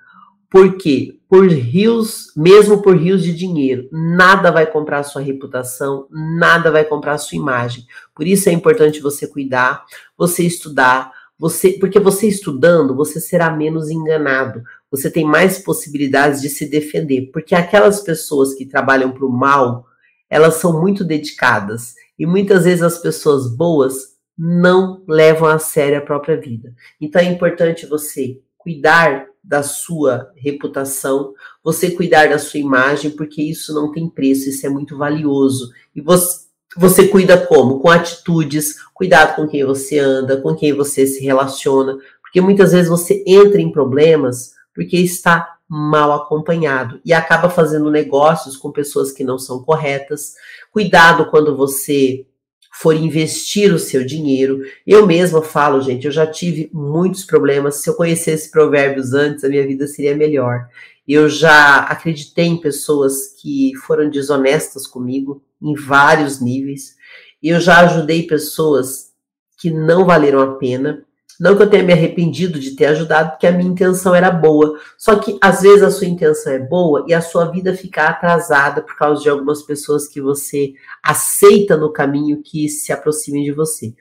por 0.50 0.78
quê? 0.78 1.20
Por 1.30 1.48
rios, 1.48 2.34
mesmo 2.36 2.82
por 2.82 2.98
rios 2.98 3.24
de 3.24 3.32
dinheiro, 3.32 3.88
nada 3.92 4.52
vai 4.52 4.66
comprar 4.66 5.04
sua 5.04 5.22
reputação, 5.22 6.08
nada 6.10 6.72
vai 6.72 6.84
comprar 6.84 7.20
sua 7.20 7.38
imagem. 7.38 7.86
Por 8.16 8.26
isso 8.26 8.50
é 8.50 8.52
importante 8.52 9.00
você 9.00 9.28
cuidar, 9.28 9.86
você 10.18 10.44
estudar, 10.44 11.12
você, 11.38 11.74
porque 11.74 12.00
você 12.00 12.28
estudando, 12.28 12.96
você 12.96 13.22
será 13.22 13.52
menos 13.52 13.92
enganado. 13.92 14.64
Você 14.92 15.10
tem 15.10 15.24
mais 15.24 15.60
possibilidades 15.60 16.42
de 16.42 16.50
se 16.50 16.66
defender, 16.68 17.30
porque 17.32 17.54
aquelas 17.54 18.02
pessoas 18.02 18.54
que 18.54 18.66
trabalham 18.66 19.12
para 19.12 19.26
o 19.26 19.32
mal, 19.32 19.86
elas 20.30 20.56
são 20.56 20.82
muito 20.82 21.04
dedicadas 21.04 21.94
e 22.18 22.26
muitas 22.26 22.66
vezes 22.66 22.84
as 22.84 22.98
pessoas 22.98 23.56
boas 23.56 24.18
não 24.38 25.04
levam 25.08 25.48
a 25.48 25.60
sério 25.60 25.98
a 25.98 26.02
própria 26.02 26.40
vida. 26.40 26.74
Então 27.00 27.22
é 27.22 27.26
importante 27.26 27.86
você 27.86 28.40
cuidar 28.58 29.28
da 29.44 29.64
sua 29.64 30.32
reputação, 30.36 31.34
você 31.64 31.92
cuidar 31.92 32.30
da 32.30 32.38
sua 32.38 32.60
imagem, 32.60 33.12
porque 33.12 33.42
isso 33.42 33.74
não 33.74 33.92
tem 33.92 34.10
preço, 34.10 34.50
isso 34.50 34.66
é 34.66 34.70
muito 34.70 34.98
valioso. 34.98 35.72
E 35.96 36.02
você, 36.02 36.46
você 36.78 37.08
cuida 37.08 37.38
como? 37.48 37.80
Com 37.80 37.90
atitudes, 37.90 38.76
cuidado 38.94 39.36
com 39.36 39.48
quem 39.48 39.66
você 39.66 40.00
anda, 40.00 40.38
com 40.38 40.56
quem 40.56 40.74
você 40.74 41.08
se 41.08 41.24
relaciona, 41.24 41.98
porque 42.22 42.42
muitas 42.42 42.74
vezes 42.74 42.90
você 42.90 43.24
entra 43.26 43.60
em 43.60 43.72
problemas 43.72 44.52
porque 44.80 44.96
está 44.96 45.58
mal 45.68 46.14
acompanhado 46.14 47.02
e 47.04 47.12
acaba 47.12 47.50
fazendo 47.50 47.92
negócios 47.92 48.56
com 48.56 48.72
pessoas 48.72 49.12
que 49.12 49.26
não 49.26 49.38
são 49.38 49.62
corretas. 49.62 50.36
Cuidado 50.72 51.26
quando 51.26 51.54
você 51.54 52.26
for 52.72 52.96
investir 52.96 53.74
o 53.74 53.78
seu 53.78 54.06
dinheiro. 54.06 54.62
Eu 54.88 55.06
mesma 55.06 55.42
falo, 55.42 55.82
gente, 55.82 56.06
eu 56.06 56.14
já 56.14 56.26
tive 56.26 56.70
muitos 56.72 57.26
problemas. 57.26 57.82
Se 57.82 57.90
eu 57.90 57.94
conhecesse 57.94 58.50
provérbios 58.50 59.12
antes, 59.12 59.44
a 59.44 59.50
minha 59.50 59.68
vida 59.68 59.86
seria 59.86 60.16
melhor. 60.16 60.70
Eu 61.06 61.28
já 61.28 61.80
acreditei 61.80 62.46
em 62.46 62.62
pessoas 62.62 63.36
que 63.38 63.76
foram 63.86 64.10
desonestas 64.10 64.88
comigo 64.88 65.44
em 65.62 65.74
vários 65.76 66.40
níveis. 66.40 66.96
Eu 67.44 67.60
já 67.60 67.82
ajudei 67.82 68.26
pessoas 68.26 69.12
que 69.60 69.70
não 69.70 70.06
valeram 70.06 70.40
a 70.40 70.56
pena. 70.56 71.04
Não 71.40 71.56
que 71.56 71.64
eu 71.64 71.70
tenha 71.70 71.84
me 71.84 71.94
arrependido 71.94 72.60
de 72.60 72.72
ter 72.72 72.88
ajudado, 72.88 73.32
porque 73.32 73.48
a 73.48 73.52
minha 73.52 73.70
intenção 73.70 74.14
era 74.14 74.30
boa. 74.30 74.78
Só 74.98 75.16
que 75.16 75.38
às 75.42 75.62
vezes 75.62 75.84
a 75.84 75.90
sua 75.90 76.08
intenção 76.08 76.52
é 76.52 76.60
boa 76.60 77.06
e 77.08 77.14
a 77.14 77.22
sua 77.22 77.46
vida 77.46 77.74
fica 77.74 78.08
atrasada 78.08 78.82
por 78.82 78.98
causa 78.98 79.24
de 79.24 79.30
algumas 79.30 79.64
pessoas 79.64 80.06
que 80.06 80.20
você 80.20 80.74
aceita 81.02 81.78
no 81.78 81.94
caminho 81.94 82.42
que 82.44 82.68
se 82.68 82.92
aproximem 82.92 83.44
de 83.44 83.54
você. 83.54 83.94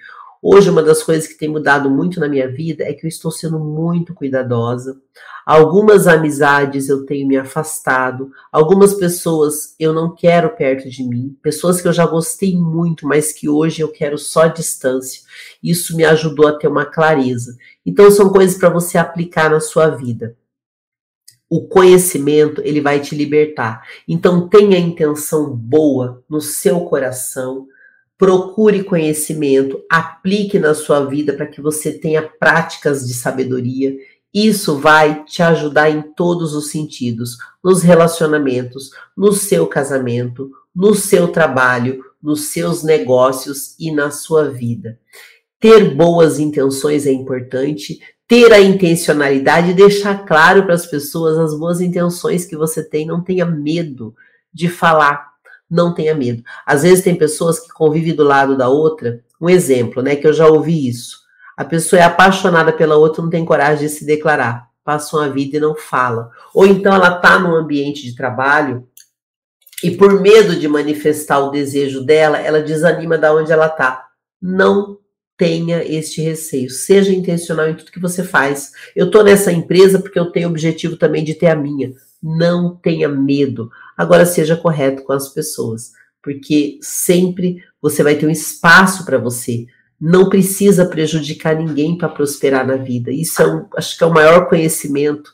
Hoje, 0.43 0.71
uma 0.71 0.83
das 0.83 1.03
coisas 1.03 1.27
que 1.27 1.37
tem 1.37 1.49
mudado 1.49 1.91
muito 1.91 2.21
na 2.21 2.29
minha 2.29 2.49
vida 2.49 2.85
é 2.85 2.93
que 2.93 3.05
eu 3.05 3.09
estou 3.09 3.31
sendo 3.31 3.59
muito 3.59 4.15
cuidadosa. 4.15 5.01
Algumas 5.45 6.07
amizades 6.07 6.89
eu 6.89 7.05
tenho 7.05 7.27
me 7.27 7.37
afastado, 7.37 8.31
algumas 8.53 8.95
pessoas 8.95 9.75
eu 9.81 9.93
não 9.93 10.15
quero 10.15 10.55
perto 10.55 10.89
de 10.89 11.03
mim, 11.03 11.37
pessoas 11.43 11.81
que 11.81 11.89
eu 11.89 11.93
já 11.93 12.07
gostei 12.07 12.57
muito, 12.57 13.07
mas 13.07 13.33
que 13.33 13.49
hoje 13.49 13.81
eu 13.81 13.89
quero 13.89 14.17
só 14.17 14.47
distância. 14.47 15.23
Isso 15.63 15.97
me 15.97 16.05
ajudou 16.05 16.47
a 16.47 16.57
ter 16.57 16.69
uma 16.69 16.85
clareza. 16.85 17.57
Então, 17.85 18.11
são 18.11 18.29
coisas 18.29 18.57
para 18.59 18.69
você 18.69 18.99
aplicar 18.99 19.51
na 19.51 19.61
sua 19.61 19.89
vida 19.89 20.37
o 21.51 21.67
conhecimento 21.67 22.61
ele 22.63 22.81
vai 22.81 23.01
te 23.01 23.15
libertar. 23.15 23.83
Então 24.07 24.49
tenha 24.49 24.79
intenção 24.79 25.49
boa 25.51 26.23
no 26.29 26.41
seu 26.41 26.81
coração, 26.83 27.67
procure 28.19 28.83
conhecimento, 28.83 29.81
aplique 29.89 30.59
na 30.59 30.75
sua 30.75 31.05
vida 31.05 31.33
para 31.33 31.47
que 31.47 31.61
você 31.61 31.93
tenha 31.93 32.21
práticas 32.21 33.07
de 33.07 33.15
sabedoria. 33.15 33.97
Isso 34.35 34.77
vai 34.77 35.25
te 35.25 35.43
ajudar 35.43 35.89
em 35.89 36.03
todos 36.03 36.53
os 36.53 36.71
sentidos, 36.71 37.39
nos 37.63 37.83
relacionamentos, 37.83 38.91
no 39.17 39.33
seu 39.33 39.67
casamento, 39.69 40.51
no 40.75 40.95
seu 40.95 41.29
trabalho, 41.29 42.05
nos 42.21 42.47
seus 42.47 42.83
negócios 42.83 43.77
e 43.79 43.93
na 43.93 44.11
sua 44.11 44.51
vida. 44.51 44.99
Ter 45.61 45.95
boas 45.95 46.39
intenções 46.41 47.07
é 47.07 47.13
importante, 47.13 48.01
ter 48.27 48.53
a 48.53 48.61
intencionalidade 48.61 49.71
e 49.71 49.75
deixar 49.75 50.27
claro 50.27 50.65
para 50.65 50.75
as 50.75 50.87
pessoas 50.87 51.39
as 51.39 51.59
boas 51.59 51.81
intenções 51.81 52.45
que 52.45 52.57
você 52.57 52.83
tem. 52.83 53.07
Não 53.07 53.23
tenha 53.23 53.47
medo 53.47 54.15
de 54.53 54.69
falar, 54.69 55.35
não 55.71 55.95
tenha 55.95 56.15
medo. 56.15 56.43
Às 56.65 56.83
vezes 56.83 57.05
tem 57.05 57.15
pessoas 57.15 57.59
que 57.61 57.69
convivem 57.69 58.15
do 58.15 58.25
lado 58.25 58.57
da 58.57 58.69
outra. 58.69 59.21
Um 59.41 59.49
exemplo, 59.49 60.03
né, 60.03 60.17
que 60.17 60.27
eu 60.27 60.33
já 60.33 60.47
ouvi 60.47 60.89
isso. 60.89 61.19
A 61.57 61.65
pessoa 61.65 62.01
é 62.01 62.05
apaixonada 62.05 62.73
pela 62.73 62.97
outra, 62.97 63.23
não 63.23 63.31
tem 63.31 63.45
coragem 63.45 63.87
de 63.87 63.93
se 63.93 64.07
declarar, 64.07 64.69
passa 64.85 65.17
uma 65.17 65.29
vida 65.29 65.57
e 65.57 65.61
não 65.61 65.75
fala. 65.75 66.31
Ou 66.55 66.67
então 66.67 66.95
ela 66.95 67.17
está 67.17 67.39
num 67.39 67.55
ambiente 67.55 68.03
de 68.03 68.15
trabalho 68.15 68.87
e 69.83 69.91
por 69.91 70.21
medo 70.21 70.57
de 70.57 70.67
manifestar 70.67 71.39
o 71.41 71.51
desejo 71.51 72.05
dela, 72.05 72.39
ela 72.39 72.63
desanima 72.63 73.17
da 73.17 73.35
onde 73.35 73.53
ela 73.53 73.67
está. 73.67 74.07
Não 74.41 74.99
tenha 75.37 75.85
este 75.85 76.21
receio. 76.21 76.69
Seja 76.69 77.13
intencional 77.13 77.69
em 77.69 77.75
tudo 77.75 77.93
que 77.93 78.01
você 78.01 78.25
faz. 78.25 78.73
Eu 78.95 79.07
estou 79.07 79.23
nessa 79.23 79.53
empresa 79.53 80.01
porque 80.01 80.19
eu 80.19 80.33
tenho 80.33 80.49
o 80.49 80.51
objetivo 80.51 80.97
também 80.97 81.23
de 81.23 81.35
ter 81.35 81.47
a 81.47 81.57
minha. 81.57 81.93
Não 82.23 82.77
tenha 82.77 83.09
medo. 83.09 83.71
Agora 83.97 84.27
seja 84.27 84.57
correto 84.57 85.05
com 85.05 85.13
as 85.13 85.29
pessoas, 85.29 85.93
porque 86.23 86.79
sempre 86.83 87.63
você 87.81 88.03
vai 88.03 88.17
ter 88.17 88.27
um 88.27 88.31
espaço 88.31 89.05
para 89.05 89.19
você. 89.19 89.67
Não 90.01 90.29
precisa 90.29 90.87
prejudicar 90.87 91.57
ninguém 91.57 91.97
para 91.97 92.09
prosperar 92.09 92.67
na 92.67 92.77
vida. 92.77 93.11
Isso 93.11 93.43
é 93.43 93.47
um, 93.47 93.67
acho 93.77 93.97
que 93.97 94.05
é 94.05 94.07
o 94.07 94.15
maior 94.15 94.49
conhecimento 94.49 95.33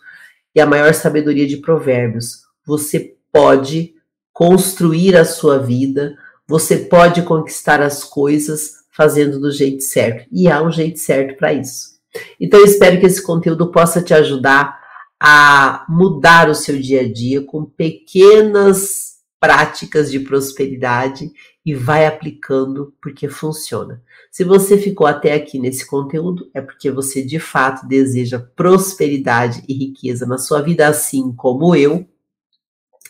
e 0.55 0.61
a 0.61 0.67
maior 0.67 0.95
sabedoria 0.95 1.47
de 1.47 1.59
Provérbios. 1.59 2.43
Você 2.67 3.17
pode 3.33 3.95
construir 4.33 5.17
a 5.17 5.25
sua 5.25 5.59
vida, 5.59 6.17
você 6.47 6.77
pode 6.77 7.23
conquistar 7.23 7.81
as 7.81 8.05
coisas 8.05 8.85
fazendo 8.91 9.41
do 9.41 9.51
jeito 9.51 9.83
certo. 9.83 10.27
E 10.31 10.49
há 10.49 10.63
um 10.63 10.71
jeito 10.71 10.99
certo 10.99 11.37
para 11.37 11.53
isso. 11.53 11.95
Então, 12.41 12.61
eu 12.61 12.67
espero 12.67 12.99
que 13.01 13.07
esse 13.07 13.23
conteúdo 13.23 13.71
possa 13.71 14.01
te 14.01 14.15
ajudar 14.15 14.81
a 15.27 15.87
mudar 15.89 16.51
o 16.51 16.55
seu 16.55 16.79
dia 16.79 17.01
a 17.01 17.11
dia 17.11 17.41
com 17.41 17.65
pequenas 17.65 19.15
práticas 19.41 20.11
de 20.11 20.21
prosperidade 20.21 21.31
e 21.65 21.75
vai 21.75 22.05
aplicando 22.05 22.93
porque 23.01 23.27
funciona. 23.27 24.03
Se 24.31 24.45
você 24.45 24.77
ficou 24.77 25.07
até 25.07 25.33
aqui 25.33 25.59
nesse 25.59 25.87
conteúdo, 25.87 26.51
é 26.53 26.61
porque 26.61 26.91
você 26.91 27.23
de 27.23 27.39
fato 27.39 27.89
deseja 27.89 28.39
prosperidade 28.39 29.65
e 29.67 29.73
riqueza 29.73 30.27
na 30.27 30.37
sua 30.37 30.61
vida, 30.61 30.87
assim 30.87 31.33
como 31.33 31.75
eu. 31.75 32.07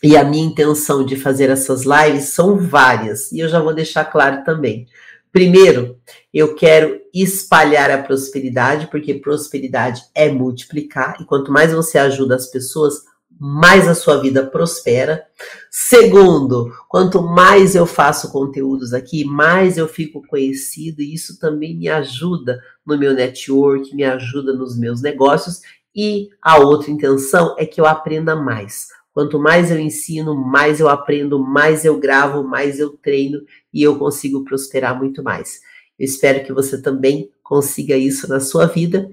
E 0.00 0.16
a 0.16 0.22
minha 0.22 0.46
intenção 0.46 1.04
de 1.04 1.16
fazer 1.16 1.50
essas 1.50 1.82
lives 1.82 2.26
são 2.26 2.56
várias, 2.56 3.32
e 3.32 3.40
eu 3.40 3.48
já 3.48 3.58
vou 3.58 3.74
deixar 3.74 4.04
claro 4.04 4.44
também. 4.44 4.86
Primeiro, 5.34 5.98
eu 6.32 6.54
quero 6.54 7.00
espalhar 7.12 7.90
a 7.90 8.00
prosperidade, 8.00 8.86
porque 8.86 9.14
prosperidade 9.14 10.00
é 10.14 10.30
multiplicar, 10.30 11.16
e 11.20 11.24
quanto 11.24 11.50
mais 11.50 11.72
você 11.72 11.98
ajuda 11.98 12.36
as 12.36 12.46
pessoas, 12.46 13.02
mais 13.36 13.88
a 13.88 13.96
sua 13.96 14.20
vida 14.20 14.46
prospera. 14.46 15.24
Segundo, 15.68 16.72
quanto 16.88 17.20
mais 17.20 17.74
eu 17.74 17.84
faço 17.84 18.30
conteúdos 18.30 18.92
aqui, 18.94 19.24
mais 19.24 19.76
eu 19.76 19.88
fico 19.88 20.22
conhecido, 20.28 21.02
e 21.02 21.12
isso 21.12 21.36
também 21.40 21.76
me 21.76 21.88
ajuda 21.88 22.60
no 22.86 22.96
meu 22.96 23.12
network, 23.12 23.92
me 23.92 24.04
ajuda 24.04 24.52
nos 24.52 24.78
meus 24.78 25.02
negócios. 25.02 25.62
E 25.96 26.28
a 26.40 26.58
outra 26.58 26.92
intenção 26.92 27.56
é 27.58 27.66
que 27.66 27.80
eu 27.80 27.86
aprenda 27.86 28.36
mais. 28.36 28.86
Quanto 29.14 29.38
mais 29.38 29.70
eu 29.70 29.78
ensino, 29.78 30.34
mais 30.34 30.80
eu 30.80 30.88
aprendo, 30.88 31.38
mais 31.38 31.84
eu 31.84 31.98
gravo, 32.00 32.42
mais 32.42 32.80
eu 32.80 32.90
treino 32.90 33.40
e 33.72 33.80
eu 33.80 33.96
consigo 33.96 34.44
prosperar 34.44 34.98
muito 34.98 35.22
mais. 35.22 35.60
Eu 35.96 36.04
espero 36.04 36.44
que 36.44 36.52
você 36.52 36.82
também 36.82 37.30
consiga 37.40 37.96
isso 37.96 38.28
na 38.28 38.40
sua 38.40 38.66
vida. 38.66 39.08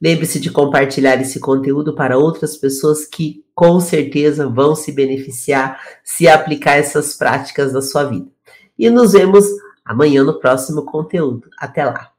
Lembre-se 0.00 0.38
de 0.38 0.48
compartilhar 0.48 1.20
esse 1.20 1.40
conteúdo 1.40 1.92
para 1.92 2.16
outras 2.16 2.56
pessoas 2.56 3.04
que 3.04 3.44
com 3.52 3.80
certeza 3.80 4.48
vão 4.48 4.76
se 4.76 4.92
beneficiar 4.92 5.80
se 6.04 6.28
aplicar 6.28 6.76
essas 6.76 7.14
práticas 7.14 7.72
na 7.72 7.82
sua 7.82 8.04
vida. 8.04 8.30
E 8.78 8.88
nos 8.88 9.12
vemos 9.12 9.44
amanhã 9.84 10.22
no 10.22 10.38
próximo 10.38 10.84
conteúdo. 10.84 11.48
Até 11.58 11.84
lá! 11.84 12.15